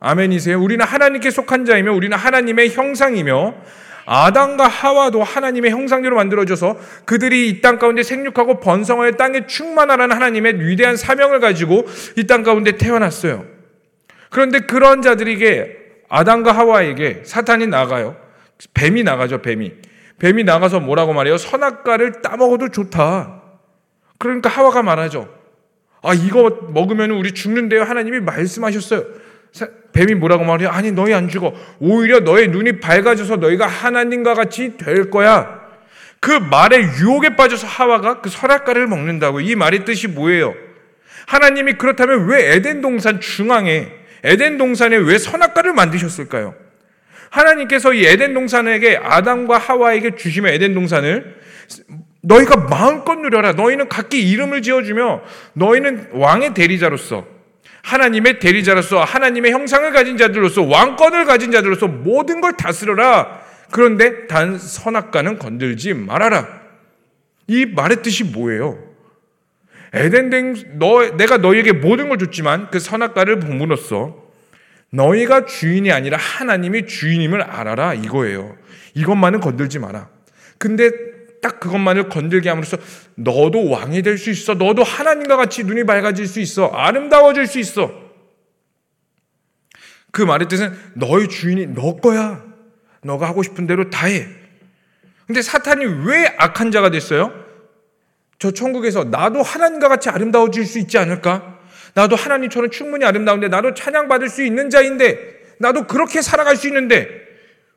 아멘이세요? 0.00 0.60
우리는 0.60 0.84
하나님께 0.84 1.30
속한 1.30 1.64
자이며 1.64 1.92
우리는 1.92 2.16
하나님의 2.16 2.70
형상이며 2.70 3.54
아담과 4.06 4.68
하와도 4.68 5.22
하나님의 5.22 5.70
형상대로 5.72 6.16
만들어져서 6.16 6.78
그들이 7.04 7.48
이 7.50 7.60
땅 7.60 7.78
가운데 7.78 8.02
생육하고 8.02 8.60
번성하여 8.60 9.12
땅에 9.12 9.46
충만하라는 9.46 10.14
하나님의 10.16 10.60
위대한 10.66 10.96
사명을 10.96 11.40
가지고 11.40 11.84
이 12.16 12.26
땅 12.26 12.42
가운데 12.44 12.76
태어났어요. 12.76 13.44
그런데 14.30 14.60
그런 14.60 15.02
자들에게 15.02 15.76
아담과 16.08 16.52
하와에게 16.52 17.22
사탄이 17.24 17.66
나가요. 17.66 18.16
뱀이 18.74 19.02
나가죠, 19.02 19.42
뱀이. 19.42 19.72
뱀이 20.18 20.44
나가서 20.44 20.80
뭐라고 20.80 21.12
말해요? 21.12 21.36
선악과를 21.36 22.22
따먹어도 22.22 22.70
좋다. 22.70 23.42
그러니까 24.18 24.48
하와가 24.48 24.82
말하죠. 24.82 25.28
아, 26.02 26.14
이거 26.14 26.68
먹으면 26.72 27.10
우리 27.10 27.32
죽는데요. 27.32 27.82
하나님이 27.82 28.20
말씀하셨어요. 28.20 29.04
뱀이 29.92 30.14
뭐라고 30.14 30.44
말해요? 30.44 30.68
아니, 30.68 30.92
너희 30.92 31.14
안 31.14 31.28
죽어. 31.28 31.54
오히려 31.78 32.20
너의 32.20 32.48
눈이 32.48 32.80
밝아져서 32.80 33.36
너희가 33.36 33.66
하나님과 33.66 34.34
같이 34.34 34.76
될 34.76 35.10
거야. 35.10 35.60
그 36.20 36.30
말에 36.30 36.80
유혹에 37.00 37.36
빠져서 37.36 37.66
하와가 37.66 38.20
그 38.20 38.28
설악가를 38.28 38.86
먹는다고. 38.86 39.40
이 39.40 39.54
말의 39.54 39.84
뜻이 39.84 40.08
뭐예요? 40.08 40.54
하나님이 41.26 41.74
그렇다면 41.74 42.26
왜 42.28 42.54
에덴 42.54 42.80
동산 42.80 43.20
중앙에, 43.20 43.90
에덴 44.24 44.58
동산에 44.58 44.96
왜 44.96 45.18
선악가를 45.18 45.72
만드셨을까요? 45.72 46.54
하나님께서 47.30 47.92
이 47.92 48.04
에덴 48.04 48.34
동산에게 48.34 49.00
아담과 49.02 49.58
하와에게 49.58 50.16
주시면 50.16 50.52
에덴 50.52 50.74
동산을 50.74 51.36
너희가 52.22 52.68
마음껏 52.68 53.14
누려라. 53.14 53.52
너희는 53.52 53.88
각기 53.88 54.28
이름을 54.30 54.62
지어주며 54.62 55.22
너희는 55.54 56.08
왕의 56.12 56.54
대리자로서 56.54 57.35
하나님의 57.86 58.40
대리자로서 58.40 59.04
하나님의 59.04 59.52
형상을 59.52 59.92
가진 59.92 60.16
자들로서 60.16 60.62
왕권을 60.62 61.24
가진 61.24 61.52
자들로서 61.52 61.86
모든 61.86 62.40
걸 62.40 62.56
다스려라. 62.56 63.40
그런데 63.70 64.26
단 64.26 64.58
선악과는 64.58 65.38
건들지 65.38 65.94
말아라. 65.94 66.62
이 67.46 67.64
말의 67.64 68.02
뜻이 68.02 68.24
뭐예요? 68.24 68.76
에덴 69.92 70.78
너 70.80 71.16
내가 71.16 71.36
너희에게 71.36 71.72
모든 71.72 72.08
걸 72.08 72.18
줬지만 72.18 72.70
그 72.72 72.80
선악과를 72.80 73.38
본으로써 73.38 74.16
너희가 74.90 75.46
주인이 75.46 75.92
아니라 75.92 76.18
하나님이 76.18 76.86
주인임을 76.86 77.40
알아라 77.40 77.94
이거예요. 77.94 78.56
이것만은 78.94 79.38
건들지 79.38 79.78
마라. 79.78 80.08
근데 80.58 80.90
딱 81.42 81.60
그것만을 81.60 82.08
건들게 82.08 82.48
함으로써 82.48 82.76
너도 83.14 83.70
왕이 83.70 84.02
될 84.02 84.18
수 84.18 84.30
있어. 84.30 84.54
너도 84.54 84.82
하나님과 84.82 85.36
같이 85.36 85.64
눈이 85.64 85.84
밝아질 85.84 86.26
수 86.26 86.40
있어. 86.40 86.66
아름다워질 86.68 87.46
수 87.46 87.58
있어. 87.58 87.92
그 90.12 90.22
말의 90.22 90.48
뜻은 90.48 90.74
너의 90.94 91.28
주인이 91.28 91.66
너 91.74 91.96
거야. 91.96 92.42
너가 93.02 93.28
하고 93.28 93.42
싶은 93.42 93.66
대로 93.66 93.90
다 93.90 94.06
해. 94.06 94.26
근데 95.26 95.42
사탄이 95.42 95.84
왜 96.06 96.34
악한 96.38 96.70
자가 96.70 96.90
됐어요? 96.90 97.32
저 98.38 98.50
천국에서 98.50 99.04
나도 99.04 99.42
하나님과 99.42 99.88
같이 99.88 100.08
아름다워질 100.08 100.64
수 100.64 100.78
있지 100.78 100.98
않을까? 100.98 101.58
나도 101.94 102.16
하나님처럼 102.16 102.70
충분히 102.70 103.04
아름다운데 103.04 103.48
나도 103.48 103.74
찬양받을 103.74 104.28
수 104.28 104.44
있는 104.44 104.70
자인데 104.70 105.36
나도 105.58 105.86
그렇게 105.86 106.22
살아갈 106.22 106.56
수 106.56 106.66
있는데 106.68 107.08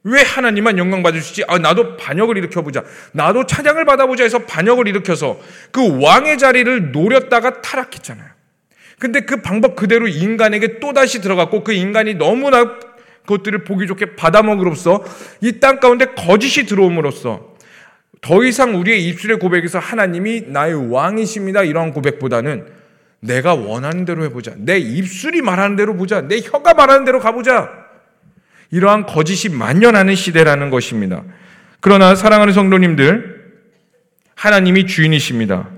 왜 0.03 0.22
하나님만 0.22 0.77
영광 0.77 1.03
받으시지? 1.03 1.44
아, 1.48 1.58
나도 1.58 1.98
반역을 1.98 2.38
일으켜보자. 2.38 2.84
나도 3.12 3.46
찬양을 3.46 3.86
받아보자 3.86 4.24
해서 4.24 4.39
반역을 4.39 4.88
일으켜서 4.88 5.39
그 5.72 6.01
왕의 6.01 6.38
자리를 6.38 6.91
노렸다가 6.91 7.62
타락했잖아요. 7.62 8.29
근데 8.98 9.22
그 9.22 9.41
방법 9.41 9.75
그대로 9.75 10.08
인간에게 10.08 10.79
또다시 10.79 11.22
들어갔고 11.22 11.63
그 11.63 11.74
인간이 11.74 12.15
너무나 12.15 12.77
그것들을 13.25 13.63
보기 13.63 13.88
좋게 13.88 14.15
받아먹으로써 14.15 15.03
이 15.41 15.60
땅 15.60 15.79
가운데 15.79 16.06
거짓이 16.06 16.65
들어옴으로써 16.65 17.56
더 18.22 18.44
이상 18.44 18.75
우리의 18.79 19.06
입술의 19.08 19.39
고백에서 19.39 19.79
하나님이 19.79 20.46
나의 20.48 20.91
왕이십니다. 20.91 21.63
이런 21.63 21.94
고백보다는 21.94 22.65
내가 23.22 23.53
원하는 23.53 24.06
대로 24.06 24.24
해보자. 24.24 24.53
내 24.58 24.77
입술이 24.77 25.41
말하는 25.41 25.75
대로 25.75 25.96
보자. 25.96 26.22
내 26.22 26.39
혀가 26.39 26.74
말하는 26.74 27.06
대로 27.06 27.20
가보자. 27.20 27.78
이러한 28.72 29.06
거짓이 29.06 29.54
만연하는 29.54 30.16
시대라는 30.16 30.70
것입니다. 30.70 31.24
그러나 31.80 32.16
사랑하는 32.16 32.54
성도님들, 32.54 33.40
하나님이 34.36 34.86
주인이십니다. 34.86 35.70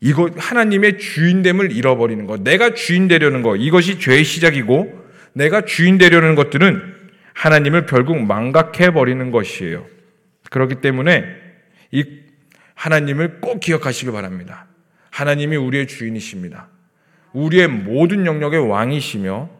이거 0.00 0.30
하나님의 0.36 0.98
주인됨을 0.98 1.72
잃어버리는 1.72 2.26
것, 2.26 2.40
내가 2.40 2.74
주인 2.74 3.06
되려는 3.06 3.42
것, 3.42 3.56
이것이 3.56 3.98
죄의 3.98 4.24
시작이고 4.24 4.98
내가 5.34 5.64
주인 5.64 5.98
되려는 5.98 6.34
것들은 6.34 6.96
하나님을 7.34 7.86
결국 7.86 8.18
망각해 8.24 8.92
버리는 8.92 9.30
것이에요. 9.30 9.86
그렇기 10.50 10.76
때문에 10.76 11.24
이 11.92 12.04
하나님을 12.74 13.40
꼭 13.40 13.60
기억하시기 13.60 14.10
바랍니다. 14.10 14.66
하나님이 15.10 15.56
우리의 15.56 15.86
주인이십니다. 15.86 16.68
우리의 17.32 17.68
모든 17.68 18.26
영역의 18.26 18.68
왕이시며 18.68 19.59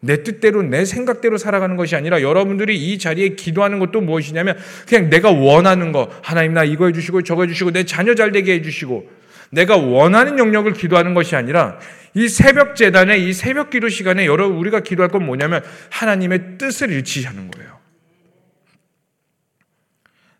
내 0.00 0.22
뜻대로 0.22 0.62
내 0.62 0.84
생각대로 0.84 1.38
살아가는 1.38 1.76
것이 1.76 1.96
아니라 1.96 2.22
여러분들이 2.22 2.76
이 2.76 2.98
자리에 2.98 3.30
기도하는 3.30 3.78
것도 3.78 4.00
무엇이냐면 4.00 4.56
그냥 4.88 5.10
내가 5.10 5.30
원하는 5.30 5.92
거 5.92 6.10
하나님 6.22 6.54
나 6.54 6.64
이거 6.64 6.86
해주시고 6.86 7.22
저거 7.22 7.42
해주시고 7.42 7.72
내 7.72 7.84
자녀 7.84 8.14
잘 8.14 8.32
되게 8.32 8.54
해주시고 8.54 9.08
내가 9.50 9.76
원하는 9.76 10.38
영역을 10.38 10.72
기도하는 10.72 11.14
것이 11.14 11.36
아니라 11.36 11.78
이 12.14 12.28
새벽 12.28 12.76
재단에 12.76 13.18
이 13.18 13.32
새벽 13.32 13.70
기도 13.70 13.88
시간에 13.88 14.26
여러분 14.26 14.56
우리가 14.56 14.80
기도할 14.80 15.10
건 15.10 15.24
뭐냐면 15.26 15.62
하나님의 15.90 16.58
뜻을 16.58 16.90
일치하는 16.90 17.50
거예요. 17.50 17.76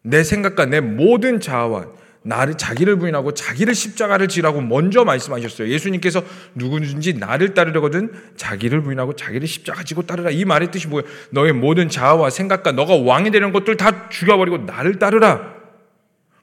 내 0.03 0.23
생각과 0.23 0.67
내 0.67 0.81
모든 0.81 1.41
자아와 1.41 1.87
나를 2.27 2.55
자기를 2.55 2.97
부인하고 2.97 3.35
자기를 3.35 3.73
십자가를 3.75 4.27
지라고 4.27 4.61
먼저 4.61 5.05
말씀하셨어요. 5.05 5.69
예수님께서 5.69 6.25
누구든지 6.57 7.15
나를 7.15 7.55
따르려거든 7.55 8.13
자기를 8.37 8.83
부인하고 8.83 9.15
자기를 9.15 9.47
십자가 9.47 9.85
지고 9.85 10.03
따르라. 10.03 10.31
이 10.31 10.45
말의 10.45 10.73
뜻이 10.73 10.89
뭐예요? 10.89 11.09
너의 11.31 11.53
모든 11.53 11.89
자아와 11.89 12.31
생각과 12.31 12.73
너가 12.73 12.97
왕이 12.97 13.31
되는 13.31 13.53
것들 13.53 13.77
다 13.77 14.09
죽여버리고 14.09 14.59
나를 14.59 14.99
따르라. 14.99 15.55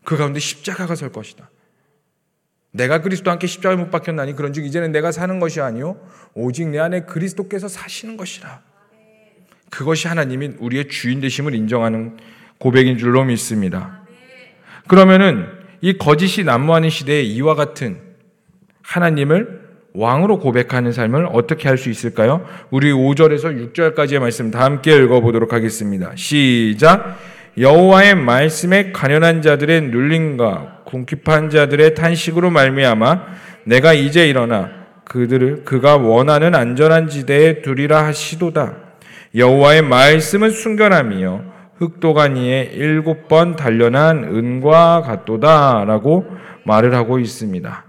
그 0.05 0.15
가운데 0.15 0.39
십자가가 0.39 0.95
설 0.95 1.11
것이다. 1.11 1.49
내가 2.71 3.01
그리스도 3.01 3.29
함께 3.29 3.45
십자가에 3.45 3.75
못 3.75 3.91
박혔나니 3.91 4.35
그런즉 4.35 4.65
이제는 4.65 4.93
내가 4.93 5.11
사는 5.11 5.39
것이 5.39 5.61
아니요 5.61 5.99
오직 6.33 6.67
내 6.69 6.79
안에 6.79 7.01
그리스도께서 7.01 7.67
사시는 7.67 8.15
것이라. 8.15 8.61
그것이 9.69 10.07
하나님이 10.07 10.53
우리의 10.59 10.87
주인 10.87 11.19
되심을 11.19 11.55
인정하는 11.55 12.17
고백인 12.57 12.97
줄로 12.97 13.25
믿습니다. 13.25 14.01
그러면은 14.87 15.62
이 15.83 15.97
거짓이 15.97 16.45
난무하는 16.45 16.89
시대에 16.89 17.23
이와 17.23 17.55
같은 17.55 17.97
하나님을 18.83 19.63
왕으로 19.93 20.39
고백하는 20.39 20.93
삶을 20.93 21.27
어떻게 21.33 21.67
할 21.67 21.77
수 21.77 21.89
있을까요? 21.89 22.45
우리 22.71 22.93
5절에서 22.93 23.73
6절까지의 23.73 24.19
말씀 24.19 24.49
다 24.49 24.63
함께 24.63 24.95
읽어보도록 24.95 25.51
하겠습니다. 25.51 26.13
시작. 26.15 27.19
여호와의 27.57 28.15
말씀에 28.15 28.93
관연한 28.93 29.41
자들의 29.41 29.81
눌림과 29.81 30.83
궁핍한 30.85 31.49
자들의 31.49 31.95
탄식으로 31.95 32.49
말미암아 32.49 33.25
내가 33.65 33.93
이제 33.93 34.29
일어나 34.29 34.71
그들을 35.03 35.65
그가 35.65 35.97
원하는 35.97 36.55
안전한 36.55 37.09
지대에 37.09 37.61
두리라 37.61 38.05
하시도다. 38.05 38.77
여호와의 39.35 39.81
말씀은 39.81 40.49
순결함이요 40.49 41.52
흑도가니에 41.83 42.71
일곱 42.73 43.27
번 43.27 43.55
단련한 43.55 44.23
은과 44.23 45.01
같도다라고 45.01 46.25
말을 46.65 46.95
하고 46.95 47.19
있습니다. 47.19 47.85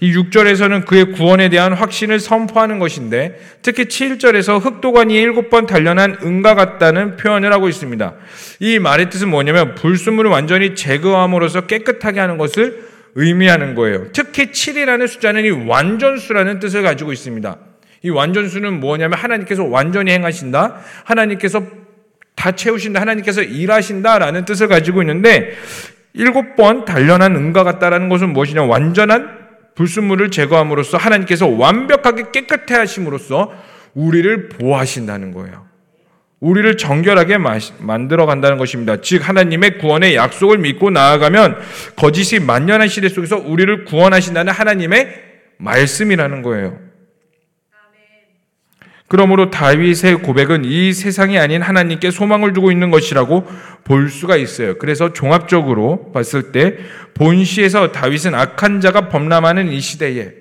이 0.00 0.14
6절에서는 0.14 0.84
그의 0.84 1.12
구원에 1.12 1.48
대한 1.48 1.72
확신을 1.72 2.20
선포하는 2.20 2.78
것인데 2.78 3.38
특히 3.62 3.84
7절에서 3.84 4.64
흑도관이 4.64 5.14
일곱 5.14 5.50
번 5.50 5.66
단련한 5.66 6.18
은과 6.22 6.54
같다는 6.54 7.16
표현을 7.16 7.52
하고 7.52 7.68
있습니다. 7.68 8.14
이 8.60 8.78
말의 8.78 9.10
뜻은 9.10 9.28
뭐냐면 9.28 9.74
불순물을 9.74 10.30
완전히 10.30 10.74
제거함으로써 10.74 11.62
깨끗하게 11.62 12.20
하는 12.20 12.38
것을 12.38 12.92
의미하는 13.14 13.74
거예요. 13.74 14.06
특히 14.12 14.46
7이라는 14.46 15.08
숫자는 15.08 15.44
이 15.44 15.50
완전수라는 15.50 16.60
뜻을 16.60 16.82
가지고 16.82 17.12
있습니다. 17.12 17.56
이 18.04 18.10
완전수는 18.10 18.80
뭐냐면 18.80 19.18
하나님께서 19.18 19.64
완전히 19.64 20.12
행하신다. 20.12 20.80
하나님께서 21.04 21.62
다 22.42 22.50
채우신다. 22.50 23.00
하나님께서 23.00 23.40
일하신다라는 23.40 24.44
뜻을 24.44 24.66
가지고 24.66 25.00
있는데 25.02 25.56
일곱 26.12 26.56
번 26.56 26.84
단련한 26.84 27.36
은과 27.36 27.62
같다라는 27.62 28.08
것은 28.08 28.32
무엇이냐? 28.32 28.64
완전한 28.64 29.38
불순물을 29.76 30.32
제거함으로써 30.32 30.96
하나님께서 30.96 31.46
완벽하게 31.46 32.32
깨끗해 32.32 32.74
하심으로써 32.74 33.52
우리를 33.94 34.48
보호하신다는 34.48 35.32
거예요. 35.32 35.66
우리를 36.40 36.76
정결하게 36.76 37.38
만들어 37.78 38.26
간다는 38.26 38.58
것입니다. 38.58 39.00
즉 39.00 39.26
하나님의 39.26 39.78
구원의 39.78 40.16
약속을 40.16 40.58
믿고 40.58 40.90
나아가면 40.90 41.58
거짓이 41.94 42.40
만연한 42.40 42.88
시대 42.88 43.08
속에서 43.08 43.36
우리를 43.36 43.84
구원하신다는 43.84 44.52
하나님의 44.52 45.14
말씀이라는 45.58 46.42
거예요. 46.42 46.91
그러므로 49.12 49.50
다윗의 49.50 50.22
고백은 50.22 50.64
이 50.64 50.94
세상이 50.94 51.38
아닌 51.38 51.60
하나님께 51.60 52.10
소망을 52.10 52.54
두고 52.54 52.72
있는 52.72 52.90
것이라고 52.90 53.46
볼 53.84 54.08
수가 54.08 54.36
있어요. 54.36 54.78
그래서 54.78 55.12
종합적으로 55.12 56.12
봤을 56.12 56.50
때 56.50 56.78
본시에서 57.12 57.92
다윗은 57.92 58.34
악한 58.34 58.80
자가 58.80 59.10
범람하는 59.10 59.70
이 59.70 59.80
시대에 59.80 60.32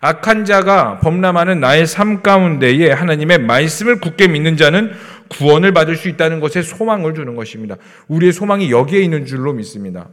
악한 0.00 0.44
자가 0.44 0.98
범람하는 0.98 1.60
나의 1.60 1.86
삶 1.86 2.20
가운데에 2.20 2.90
하나님의 2.90 3.38
말씀을 3.42 4.00
굳게 4.00 4.26
믿는 4.26 4.56
자는 4.56 4.90
구원을 5.28 5.72
받을 5.72 5.94
수 5.94 6.08
있다는 6.08 6.40
것에 6.40 6.62
소망을 6.62 7.14
두는 7.14 7.36
것입니다. 7.36 7.76
우리의 8.08 8.32
소망이 8.32 8.72
여기에 8.72 9.02
있는 9.02 9.24
줄로 9.24 9.52
믿습니다. 9.52 10.08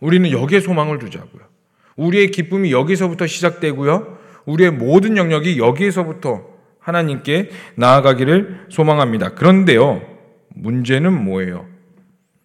우리는 0.00 0.28
여기에 0.32 0.58
소망을 0.58 0.98
두자고요. 0.98 1.42
우리의 1.94 2.32
기쁨이 2.32 2.72
여기서부터 2.72 3.28
시작되고요. 3.28 4.17
우리의 4.48 4.70
모든 4.70 5.16
영역이 5.16 5.58
여기에서부터 5.58 6.42
하나님께 6.80 7.50
나아가기를 7.74 8.66
소망합니다. 8.70 9.34
그런데요, 9.34 10.00
문제는 10.54 11.12
뭐예요? 11.12 11.66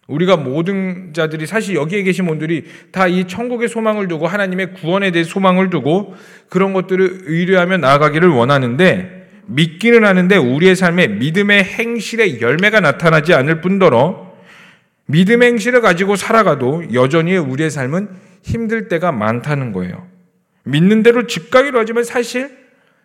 우리가 0.06 0.36
모든 0.36 1.14
자들이 1.14 1.46
사실 1.46 1.76
여기에 1.76 2.02
계신 2.02 2.26
분들이 2.26 2.64
다 2.92 3.08
이 3.08 3.24
천국의 3.26 3.68
소망을 3.68 4.06
두고 4.06 4.26
하나님의 4.26 4.74
구원에 4.74 5.12
대해 5.12 5.24
소망을 5.24 5.70
두고 5.70 6.14
그런 6.50 6.74
것들을 6.74 7.20
의뢰하며 7.24 7.78
나아가기를 7.78 8.28
원하는데 8.28 9.24
믿기는 9.46 10.04
하는데 10.04 10.36
우리의 10.36 10.76
삶에 10.76 11.08
믿음의 11.08 11.64
행실의 11.64 12.42
열매가 12.42 12.80
나타나지 12.80 13.32
않을 13.32 13.62
뿐더러 13.62 14.34
믿음의 15.06 15.52
행실을 15.52 15.80
가지고 15.80 16.16
살아가도 16.16 16.92
여전히 16.92 17.36
우리의 17.38 17.70
삶은 17.70 18.08
힘들 18.42 18.88
때가 18.88 19.10
많다는 19.10 19.72
거예요. 19.72 20.13
믿는 20.64 21.02
대로 21.02 21.26
집 21.26 21.50
가기로 21.50 21.78
하지만 21.78 22.04
사실 22.04 22.56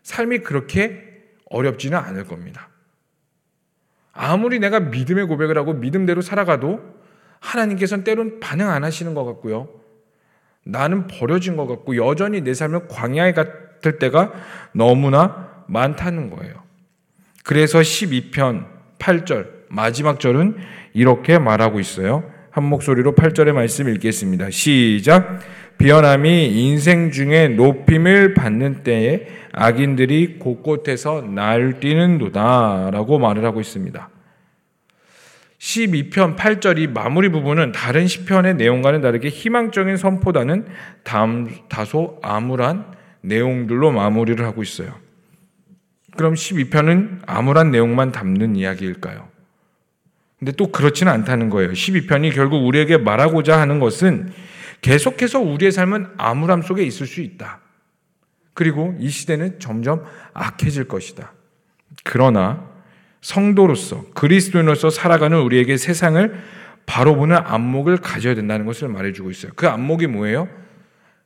삶이 0.04 0.40
그렇게 0.40 1.24
어렵지는 1.46 1.98
않을 1.98 2.26
겁니다. 2.26 2.70
아무리 4.14 4.60
내가 4.60 4.80
믿음의 4.80 5.26
고백을 5.26 5.58
하고 5.58 5.74
믿음대로 5.74 6.22
살아가도 6.22 6.82
하나님께서는 7.40 8.04
때론 8.04 8.40
반응 8.40 8.70
안 8.70 8.84
하시는 8.84 9.14
것 9.14 9.24
같고요. 9.24 9.70
나는 10.64 11.08
버려진 11.08 11.56
것 11.56 11.68
같고 11.68 11.96
여전히 11.96 12.42
내 12.42 12.54
삶은 12.54 12.88
광야에 12.88 13.34
같을 13.34 13.98
때가 13.98 14.34
너무나 14.74 15.64
많다는 15.68 16.30
거예요. 16.30 16.64
그래서 17.44 17.80
12편 17.80 18.68
8절 19.00 19.48
마지막 19.70 20.20
절은 20.20 20.58
이렇게 20.94 21.40
말하고 21.40 21.80
있어요. 21.80 22.30
한 22.52 22.66
목소리로 22.66 23.16
8절의 23.16 23.54
말씀 23.54 23.88
읽겠습니다. 23.90 24.50
시작. 24.50 25.40
비어남이 25.80 26.48
인생 26.48 27.10
중에 27.10 27.48
높임을 27.48 28.34
받는 28.34 28.84
때에 28.84 29.28
악인들이 29.54 30.38
곳곳에서 30.38 31.22
날뛰는도다 31.22 32.92
라고 32.92 33.18
말을 33.18 33.46
하고 33.46 33.62
있습니다. 33.62 34.10
12편 35.58 36.36
8절이 36.36 36.92
마무리 36.92 37.30
부분은 37.30 37.72
다른 37.72 38.08
시편의 38.08 38.56
내용과는 38.56 39.02
다르게 39.02 39.30
희망적인 39.30 39.96
선포다는 39.98 40.68
다소 41.04 42.20
암울한 42.24 42.86
내용들로 43.22 43.92
마무리를 43.92 44.46
하고 44.46 44.62
있어요. 44.62 44.94
그럼 46.18 46.34
12편은 46.34 47.22
암울한 47.26 47.72
내용만 47.72 48.12
담는 48.12 48.58
이야기일까요? 48.58 49.28
근데 50.40 50.52
또 50.54 50.72
그렇지는 50.72 51.12
않다는 51.12 51.50
거예요. 51.50 51.72
12편이 51.72 52.34
결국 52.34 52.66
우리에게 52.66 52.98
말하고자 52.98 53.60
하는 53.60 53.80
것은 53.80 54.32
계속해서 54.82 55.40
우리의 55.40 55.72
삶은 55.72 56.08
암울함 56.18 56.62
속에 56.62 56.84
있을 56.84 57.06
수 57.06 57.22
있다. 57.22 57.60
그리고 58.54 58.96
이 59.00 59.10
시대는 59.10 59.60
점점 59.60 60.04
악해질 60.34 60.88
것이다. 60.88 61.34
그러나 62.04 62.70
성도로서 63.22 64.06
그리스도인으로서 64.14 64.90
살아가는 64.90 65.40
우리에게 65.40 65.78
세상을 65.78 66.42
바로 66.86 67.16
보는 67.16 67.38
안목을 67.38 67.98
가져야 67.98 68.36
된다는 68.36 68.66
것을 68.66 68.88
말해주고 68.88 69.30
있어요. 69.30 69.52
그 69.56 69.68
안목이 69.68 70.08
뭐예요? 70.08 70.50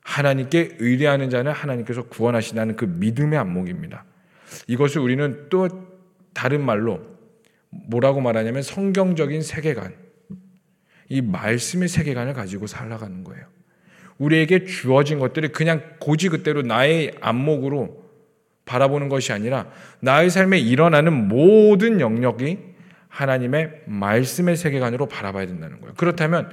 하나님께 0.04 0.78
의뢰하는 0.80 1.30
자는 1.30 1.52
하나님께서 1.52 2.04
구원하신다는 2.04 2.76
그 2.76 2.86
믿음의 2.86 3.40
안목입니다. 3.40 4.04
이것을 4.68 5.02
우리는 5.02 5.48
또 5.50 5.70
다른 6.34 6.66
말로 6.66 7.02
뭐라고 7.70 8.22
말하냐면 8.22 8.62
성경적인 8.62 9.42
세계관, 9.42 9.94
이 11.14 11.22
말씀의 11.22 11.90
세계관을 11.90 12.34
가지고 12.34 12.66
살아가는 12.66 13.24
거예요. 13.24 13.46
우리에게 14.18 14.66
주어진 14.66 15.20
것들이 15.20 15.50
그냥 15.50 15.84
고지 16.00 16.30
그대로 16.30 16.64
나의 16.64 17.14
안목으로 17.22 18.04
바라보는 18.66 19.10
것이 19.10 19.32
아니라 19.32 19.70
나의 20.00 20.32
삶에 20.32 20.58
일어나는 20.58 21.14
모든 21.28 22.00
영역이 22.00 22.58
하나님의 23.10 23.84
말씀의 23.86 24.58
세계관으로 24.58 25.06
바라봐야 25.08 25.46
된다는 25.46 25.82
거예요. 25.82 25.94
그렇다면 25.98 26.50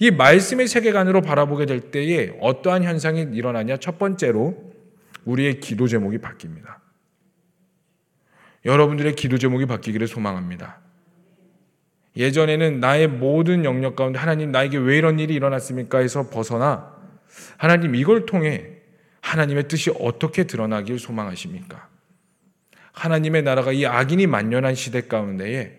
이 0.00 0.10
말씀의 0.10 0.66
세계관으로 0.66 1.20
바라보게 1.20 1.66
될 1.66 1.92
때에 1.92 2.36
어떠한 2.40 2.82
현상이 2.82 3.28
일어나냐? 3.32 3.76
첫 3.76 3.96
번째로 4.00 4.72
우리의 5.24 5.60
기도 5.60 5.86
제목이 5.86 6.18
바뀝니다. 6.18 6.78
여러분들의 8.64 9.14
기도 9.14 9.38
제목이 9.38 9.66
바뀌기를 9.66 10.08
소망합니다. 10.08 10.89
예전에는 12.16 12.80
나의 12.80 13.08
모든 13.08 13.64
영역 13.64 13.96
가운데 13.96 14.18
하나님 14.18 14.50
나에게 14.50 14.78
왜 14.78 14.98
이런 14.98 15.18
일이 15.18 15.34
일어났습니까? 15.34 15.98
해서 15.98 16.28
벗어나 16.28 16.96
하나님 17.56 17.94
이걸 17.94 18.26
통해 18.26 18.66
하나님의 19.20 19.68
뜻이 19.68 19.90
어떻게 20.00 20.44
드러나길 20.44 20.98
소망하십니까? 20.98 21.88
하나님의 22.92 23.42
나라가 23.42 23.72
이 23.72 23.86
악인이 23.86 24.26
만연한 24.26 24.74
시대 24.74 25.02
가운데에 25.02 25.78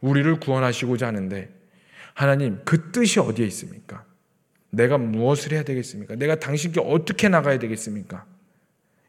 우리를 0.00 0.40
구원하시고자 0.40 1.06
하는데 1.06 1.48
하나님 2.14 2.58
그 2.64 2.90
뜻이 2.90 3.20
어디에 3.20 3.46
있습니까? 3.46 4.04
내가 4.70 4.98
무엇을 4.98 5.52
해야 5.52 5.62
되겠습니까? 5.62 6.16
내가 6.16 6.36
당신께 6.36 6.80
어떻게 6.84 7.28
나가야 7.28 7.58
되겠습니까? 7.58 8.24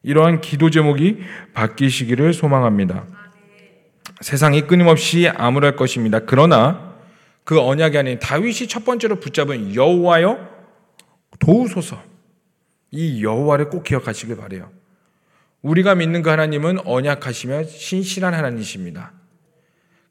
이러한 0.04 0.41
기도 0.41 0.69
제목이 0.69 1.19
바뀌시기를 1.54 2.34
소망합니다. 2.34 3.06
세상이 4.21 4.62
끊임없이 4.67 5.27
암울할 5.27 5.75
것입니다. 5.75 6.19
그러나 6.19 6.95
그 7.43 7.60
언약이 7.60 7.97
아닌 7.97 8.19
다윗이 8.19 8.67
첫 8.67 8.86
번째로 8.86 9.19
붙잡은 9.19 9.75
여호와여 9.75 10.49
도우소서 11.39 12.01
이 12.91 13.23
여호와를 13.23 13.69
꼭 13.69 13.84
기억하시길 13.84 14.38
바래요. 14.38 14.69
우리가 15.62 15.95
믿는 15.95 16.21
그 16.21 16.29
하나님은 16.29 16.79
언약하시며 16.86 17.63
신실한 17.63 18.34
하나님이십니다. 18.34 19.13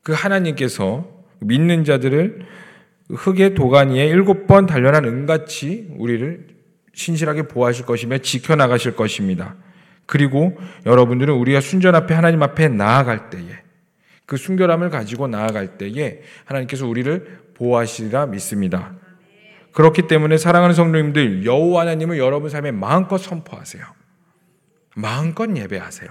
그 0.03 0.13
하나님께서 0.13 1.09
믿는 1.41 1.85
자들을 1.85 2.47
흙의 3.11 3.55
도가니에 3.55 4.07
일곱 4.07 4.47
번 4.47 4.67
단련한 4.67 5.05
은같이 5.05 5.89
우리를 5.97 6.49
신실하게 6.95 7.49
보호하실 7.49 7.87
것이며 7.87 8.19
지켜나가실 8.19 8.97
것입니다. 8.97 9.57
그리고 10.07 10.57
여러분들은 10.87 11.35
우리가 11.35 11.61
순전 11.61 11.95
앞에 11.95 12.15
하나님 12.15 12.43
앞에 12.43 12.69
나아갈 12.69 13.31
때에 13.31 13.43
그 14.31 14.37
순결함을 14.37 14.91
가지고 14.91 15.27
나아갈 15.27 15.77
때에 15.77 16.21
하나님께서 16.45 16.87
우리를 16.87 17.41
보호하시리라 17.55 18.27
믿습니다. 18.27 18.95
그렇기 19.73 20.07
때문에 20.07 20.37
사랑하는 20.37 20.73
성도님들 20.73 21.45
여호와 21.45 21.81
하나님을 21.81 22.17
여러분 22.19 22.49
삶에 22.49 22.71
마음껏 22.71 23.19
선포하세요. 23.19 23.85
마음껏 24.95 25.51
예배하세요. 25.57 26.09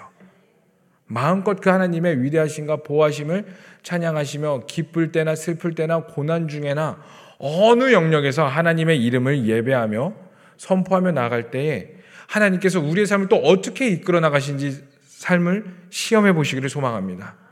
마음껏 1.05 1.61
그 1.61 1.69
하나님의 1.69 2.21
위대하신가 2.21 2.83
보호하심을 2.83 3.45
찬양하시며 3.83 4.63
기쁠 4.67 5.13
때나 5.13 5.35
슬플 5.35 5.73
때나 5.73 6.03
고난 6.03 6.49
중에나 6.49 7.01
어느 7.37 7.93
영역에서 7.93 8.45
하나님의 8.45 9.01
이름을 9.01 9.45
예배하며 9.45 10.13
선포하며 10.57 11.13
나갈 11.13 11.51
때에 11.51 11.93
하나님께서 12.27 12.81
우리의 12.81 13.07
삶을 13.07 13.29
또 13.29 13.37
어떻게 13.37 13.87
이끌어 13.87 14.19
나가신지 14.19 14.83
삶을 15.03 15.63
시험해 15.89 16.33
보시기를 16.33 16.67
소망합니다. 16.67 17.48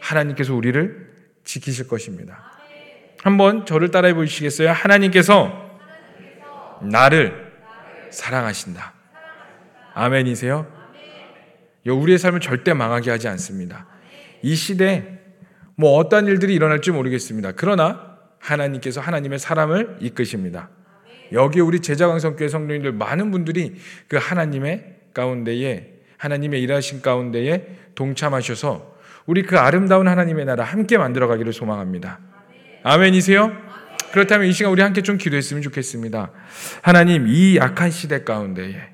하나님께서 0.00 0.54
우리를 0.54 1.08
지키실 1.44 1.88
것입니다. 1.88 2.52
한번 3.22 3.66
저를 3.66 3.90
따라해 3.90 4.14
보시겠어요? 4.14 4.70
하나님께서 4.70 5.78
나를 6.82 7.52
사랑하신다. 8.10 8.92
아멘이세요? 9.94 10.66
우리의 11.86 12.18
삶을 12.18 12.40
절대 12.40 12.74
망하게 12.74 13.10
하지 13.10 13.28
않습니다. 13.28 13.86
이 14.42 14.54
시대 14.54 15.18
뭐 15.74 15.96
어떤 15.96 16.26
일들이 16.26 16.54
일어날지 16.54 16.90
모르겠습니다. 16.90 17.52
그러나 17.52 18.18
하나님께서 18.38 19.00
하나님의 19.00 19.38
사람을 19.38 19.98
이끄십니다. 20.00 20.70
여기 21.32 21.60
우리 21.60 21.80
제자강성교회 21.80 22.48
성도님들 22.48 22.92
많은 22.92 23.30
분들이 23.30 23.76
그 24.06 24.16
하나님의 24.16 24.96
가운데에 25.14 25.94
하나님의 26.16 26.62
일하신 26.62 27.02
가운데에 27.02 27.66
동참하셔서 27.94 28.97
우리 29.28 29.42
그 29.42 29.58
아름다운 29.58 30.08
하나님의 30.08 30.46
나라 30.46 30.64
함께 30.64 30.96
만들어 30.96 31.28
가기를 31.28 31.52
소망합니다. 31.52 32.18
아멘이세요? 32.82 33.52
그렇다면 34.10 34.46
이 34.48 34.52
시간 34.52 34.72
우리 34.72 34.80
함께 34.80 35.02
좀 35.02 35.18
기도했으면 35.18 35.62
좋겠습니다. 35.62 36.32
하나님 36.80 37.26
이 37.28 37.58
약한 37.58 37.90
시대 37.90 38.24
가운데에 38.24 38.88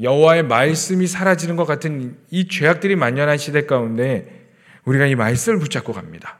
여호와의 0.00 0.44
말씀이 0.44 1.04
사라지는 1.08 1.56
것 1.56 1.64
같은 1.64 2.16
이 2.30 2.46
죄악들이 2.46 2.94
만연한 2.94 3.38
시대 3.38 3.66
가운데 3.66 4.46
우리가 4.84 5.06
이 5.06 5.16
말씀을 5.16 5.58
붙잡고 5.58 5.94
갑니다. 5.94 6.38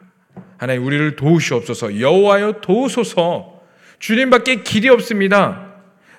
하나님 0.57 0.87
우리를 0.87 1.17
도우시옵소서 1.17 1.99
여호와여 1.99 2.61
도우소서 2.61 3.61
주님밖에 3.99 4.63
길이 4.63 4.89
없습니다. 4.89 5.73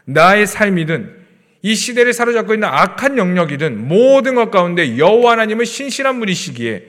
나의 0.03 0.45
삶이든 0.45 1.20
이 1.63 1.75
시대를 1.75 2.13
사로잡고 2.13 2.53
있는 2.53 2.67
악한 2.67 3.17
영역이든 3.17 3.87
모든 3.87 4.35
것 4.35 4.49
가운데 4.49 4.97
여호와 4.97 5.33
하나님은 5.33 5.65
신실한 5.65 6.19
분이시기에 6.19 6.83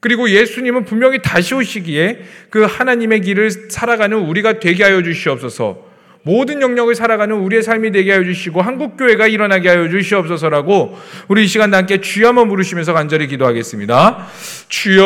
그리고 0.00 0.28
예수님은 0.28 0.84
분명히 0.84 1.20
다시 1.22 1.54
오시기에 1.54 2.20
그 2.50 2.64
하나님의 2.64 3.22
길을 3.22 3.50
살아가는 3.70 4.18
우리가 4.18 4.60
되게 4.60 4.84
하여 4.84 5.02
주시옵소서. 5.02 5.94
모든 6.24 6.62
영역을 6.62 6.94
살아가는 6.94 7.36
우리의 7.36 7.62
삶이 7.62 7.90
되게 7.92 8.12
하여 8.12 8.24
주시고 8.24 8.62
한국 8.62 8.96
교회가 8.96 9.26
일어나게 9.26 9.68
하여 9.68 9.88
주시옵소서라고 9.88 10.98
우리 11.28 11.44
이 11.44 11.46
시간 11.46 11.72
함께 11.72 12.00
주여 12.00 12.28
한번 12.28 12.48
부르시면서 12.48 12.94
간절히 12.94 13.26
기도하겠습니다. 13.26 14.26
주여 14.68 15.04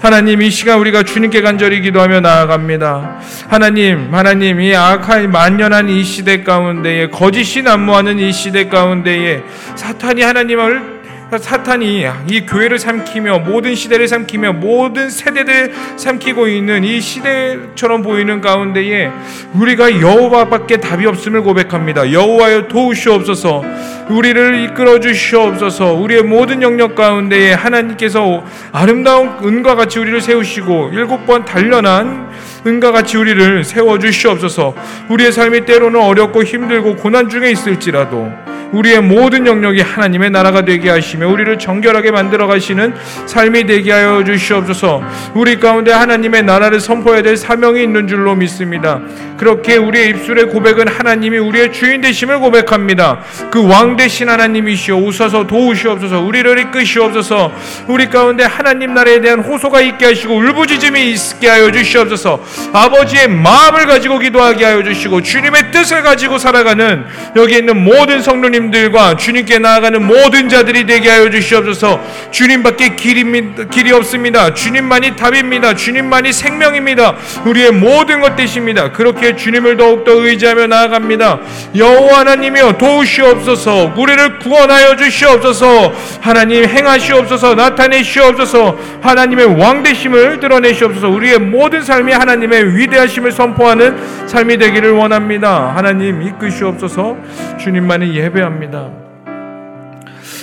하나님 0.00 0.40
이 0.40 0.50
시간 0.50 0.78
우리가 0.78 1.02
주님께 1.02 1.42
간절히 1.42 1.82
기도하며 1.82 2.20
나아갑니다. 2.20 3.20
하나님 3.48 4.14
하나님 4.14 4.60
이 4.60 4.74
악한 4.74 5.30
만연한 5.30 5.90
이 5.90 6.02
시대 6.02 6.42
가운데에 6.42 7.08
거짓이 7.08 7.62
난무하는 7.62 8.18
이 8.18 8.32
시대 8.32 8.66
가운데에 8.66 9.42
사탄이 9.74 10.22
하나님을 10.22 10.99
사탄이 11.38 12.04
이 12.28 12.46
교회를 12.46 12.78
삼키며 12.78 13.40
모든 13.40 13.74
시대를 13.74 14.08
삼키며 14.08 14.54
모든 14.54 15.08
세대를 15.08 15.72
삼키고 15.96 16.48
있는 16.48 16.82
이 16.82 17.00
시대처럼 17.00 18.02
보이는 18.02 18.40
가운데에 18.40 19.10
우리가 19.54 20.00
여호와밖에 20.00 20.78
답이 20.78 21.06
없음을 21.06 21.42
고백합니다. 21.42 22.12
여호와여 22.12 22.68
도우시옵소서. 22.68 23.64
우리를 24.08 24.64
이끌어 24.64 24.98
주시옵소서. 24.98 25.92
우리의 25.94 26.22
모든 26.22 26.62
영역 26.62 26.96
가운데에 26.96 27.52
하나님께서 27.52 28.44
아름다운 28.72 29.30
은과 29.42 29.76
같이 29.76 30.00
우리를 30.00 30.20
세우시고 30.20 30.90
일곱 30.92 31.26
번 31.26 31.44
단련한 31.44 32.28
은과 32.66 32.92
같이 32.92 33.16
우리를 33.16 33.62
세워 33.64 33.98
주시옵소서. 33.98 34.74
우리의 35.08 35.32
삶이 35.32 35.64
때로는 35.64 36.00
어렵고 36.00 36.42
힘들고 36.42 36.96
고난 36.96 37.28
중에 37.28 37.50
있을지라도 37.52 38.32
우리의 38.72 39.00
모든 39.00 39.46
영역이 39.46 39.80
하나님의 39.80 40.30
나라가 40.30 40.64
되게 40.64 40.90
하시며 40.90 41.28
우리를 41.28 41.58
정결하게 41.58 42.10
만들어 42.10 42.46
가시는 42.46 42.94
삶이 43.26 43.64
되게 43.64 43.92
하여 43.92 44.22
주시옵소서. 44.24 45.02
우리 45.34 45.58
가운데 45.58 45.90
하나님의 45.92 46.42
나라를 46.42 46.80
선포해야 46.80 47.22
될 47.22 47.36
사명이 47.36 47.82
있는 47.82 48.06
줄로 48.06 48.34
믿습니다. 48.34 49.00
그렇게 49.36 49.76
우리의 49.76 50.10
입술의 50.10 50.48
고백은 50.48 50.86
하나님이 50.88 51.38
우리의 51.38 51.72
주인 51.72 52.00
되심을 52.02 52.40
고백합니다. 52.40 53.20
그 53.50 53.70
왕 53.70 53.96
되신 53.96 54.28
하나님이시여 54.28 54.96
오셔서 54.96 55.46
도우시옵소서. 55.46 56.20
우리를 56.20 56.58
이끄시옵소서. 56.58 57.52
우리 57.86 58.10
가운데 58.10 58.42
하나님 58.42 58.94
나라에 58.94 59.20
대한 59.20 59.40
호소가 59.40 59.80
있게 59.80 60.06
하시고 60.06 60.34
울부짖음이 60.34 61.12
있게 61.12 61.48
하여 61.48 61.70
주시옵소서. 61.70 62.42
아버지의 62.72 63.28
마음을 63.28 63.86
가지고 63.86 64.18
기도하게 64.18 64.64
하여 64.64 64.82
주시고 64.82 65.22
주님의 65.22 65.70
뜻을 65.70 66.02
가지고 66.02 66.38
살아가는 66.38 67.04
여기 67.36 67.56
있는 67.56 67.82
모든 67.84 68.20
성도님 68.20 68.59
성도님들과 68.60 69.16
주님께 69.16 69.58
나아가는 69.58 70.04
모든 70.06 70.48
자들이 70.48 70.84
되게 70.84 71.08
하여 71.08 71.30
주시옵소서. 71.30 72.00
주님밖에 72.30 72.96
길이, 72.96 73.24
길이 73.70 73.92
없습니다. 73.92 74.52
주님만이 74.52 75.16
답입니다. 75.16 75.74
주님만이 75.74 76.32
생명입니다. 76.32 77.16
우리의 77.46 77.72
모든 77.72 78.20
것 78.20 78.36
되십니다. 78.36 78.92
그렇게 78.92 79.34
주님을 79.34 79.76
더욱더 79.76 80.12
의지하며 80.12 80.66
나아갑니다. 80.66 81.40
여호와 81.76 82.20
하나님이여 82.20 82.78
도우시옵소서. 82.78 83.94
우리를 83.96 84.38
구원하여 84.40 84.96
주시옵소서. 84.96 85.92
하나님 86.20 86.64
행하시옵소서. 86.64 87.54
나타내시옵소서. 87.54 88.78
하나님의 89.00 89.60
왕 89.60 89.82
되심을 89.82 90.40
드러내시옵소서. 90.40 91.08
우리의 91.08 91.38
모든 91.38 91.82
삶이 91.82 92.12
하나님의 92.12 92.76
위대하심을 92.76 93.32
선포하는 93.32 93.96
삶이 94.26 94.58
되기를 94.58 94.92
원합니다. 94.92 95.72
하나님 95.74 96.22
이끄시옵소서. 96.22 97.16
주님만이 97.58 98.14
예배합니다. 98.14 98.49
합니다. 98.50 98.90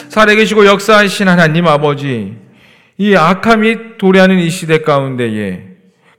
살아계시고 0.09 0.65
역사하신 0.65 1.27
하나님 1.27 1.67
아버지, 1.67 2.35
이 2.97 3.15
악함이 3.15 3.97
도래하는 3.97 4.39
이 4.39 4.49
시대 4.49 4.79
가운데에 4.79 5.63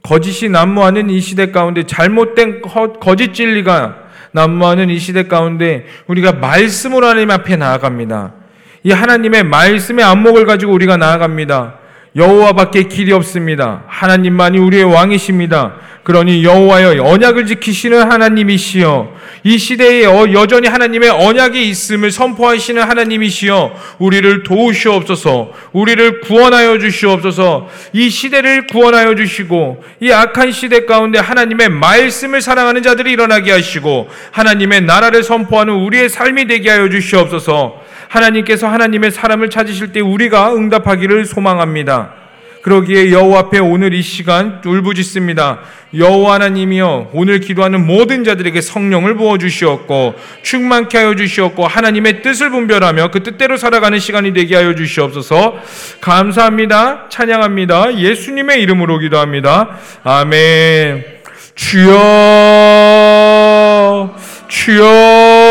거짓이 0.03 0.49
난무하는 0.49 1.11
이 1.11 1.21
시대 1.21 1.51
가운데 1.51 1.83
잘못된 1.83 2.63
거짓 3.01 3.35
진리가 3.35 3.97
난무하는 4.33 4.91
이 4.91 4.99
시대 4.99 5.25
가운데 5.25 5.87
우리가 6.07 6.33
말씀으로 6.33 7.07
하나님 7.07 7.31
앞에 7.31 7.57
나아갑니다. 7.57 8.35
이 8.85 8.93
하나님의 8.93 9.45
말씀의 9.45 10.05
안목을 10.05 10.47
가지고 10.47 10.73
우리가 10.73 10.97
나아갑니다. 10.97 11.79
여호와밖에 12.19 12.85
길이 12.85 13.13
없습니다. 13.13 13.85
하나님만이 13.87 14.59
우리의 14.59 14.85
왕이십니다. 14.85 15.77
그러니 16.03 16.43
여호와여 16.43 17.03
언약을 17.05 17.45
지키시는 17.45 18.11
하나님이시여 18.11 19.13
이 19.45 19.59
시대에 19.59 20.07
어- 20.07 20.33
여전히 20.33 20.67
하나님의 20.67 21.11
언약이 21.11 21.69
있음을 21.69 22.11
선포하시는 22.11 22.83
하나님이시여 22.83 23.73
우리를 23.99 24.43
도우시옵소서 24.43 25.53
우리를 25.73 26.21
구원하여 26.23 26.79
주시옵소서 26.79 27.69
이 27.93 28.09
시대를 28.09 28.69
구원하여 28.69 29.15
주시고 29.17 29.85
이 30.01 30.11
악한 30.11 30.51
시대 30.51 30.87
가운데 30.87 31.19
하나님의 31.19 31.69
말씀을 31.69 32.41
사랑하는 32.41 32.83
자들이 32.83 33.13
일어나게 33.13 33.53
하시고 33.53 34.09
하나님의 34.31 34.83
나라를 34.83 35.23
선포하는 35.23 35.75
우리의 35.75 36.09
삶이 36.09 36.47
되게 36.47 36.71
하여 36.71 36.89
주시옵소서 36.89 37.83
하나님께서 38.09 38.69
하나님의 38.69 39.11
사람을 39.11 39.51
찾으실 39.51 39.93
때 39.93 40.01
우리가 40.01 40.55
응답하기를 40.55 41.25
소망합니다. 41.27 42.15
그러기에 42.63 43.13
여호와 43.13 43.39
앞에 43.41 43.59
오늘 43.61 43.95
이 43.95 44.03
시간 44.03 44.61
울부짖습니다. 44.65 45.61
여호와 45.97 46.35
하나님이여 46.35 47.11
오늘 47.15 47.41
기도하는 47.41 47.87
모든 47.87 48.25
자들에게 48.25 48.61
성령을 48.61 49.17
부어 49.17 49.39
주시옵고 49.39 50.17
충만케 50.43 50.99
하여 50.99 51.15
주시옵고 51.15 51.67
하나님의 51.67 52.21
뜻을 52.23 52.51
분별하며 52.51 53.11
그 53.11 53.23
뜻대로 53.23 53.57
살아가는 53.57 53.99
시간이 53.99 54.35
되게 54.35 54.57
하여 54.57 54.75
주시옵소서. 54.75 55.57
감사합니다. 56.01 57.09
찬양합니다. 57.09 57.97
예수님의 57.97 58.61
이름으로 58.63 58.99
기도합니다. 58.99 59.79
아멘. 60.05 61.05
주여 61.55 61.95
주여 64.49 65.48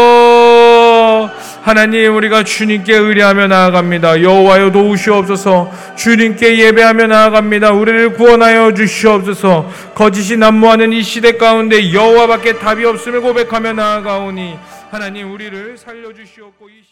주여 0.00 1.30
하나님 1.62 2.14
우리가 2.16 2.42
주님께 2.44 2.94
의뢰하며 2.96 3.46
나아갑니다. 3.48 4.20
여호와여 4.22 4.72
도우시옵소서. 4.72 5.70
주님께 5.96 6.58
예배하며 6.58 7.06
나아갑니다. 7.06 7.72
우리를 7.72 8.12
구원하여 8.14 8.74
주시옵소서. 8.74 9.70
거짓이 9.94 10.36
난무하는 10.36 10.92
이 10.92 11.02
시대 11.02 11.32
가운데 11.38 11.92
여호와밖에 11.94 12.58
답이 12.58 12.84
없음을 12.84 13.20
고백하며 13.22 13.72
나아가오니 13.74 14.58
하나님 14.90 15.32
우리를 15.32 15.76
살려 15.78 16.12
주시옵고 16.12 16.68
이 16.68 16.72
시- 16.82 16.89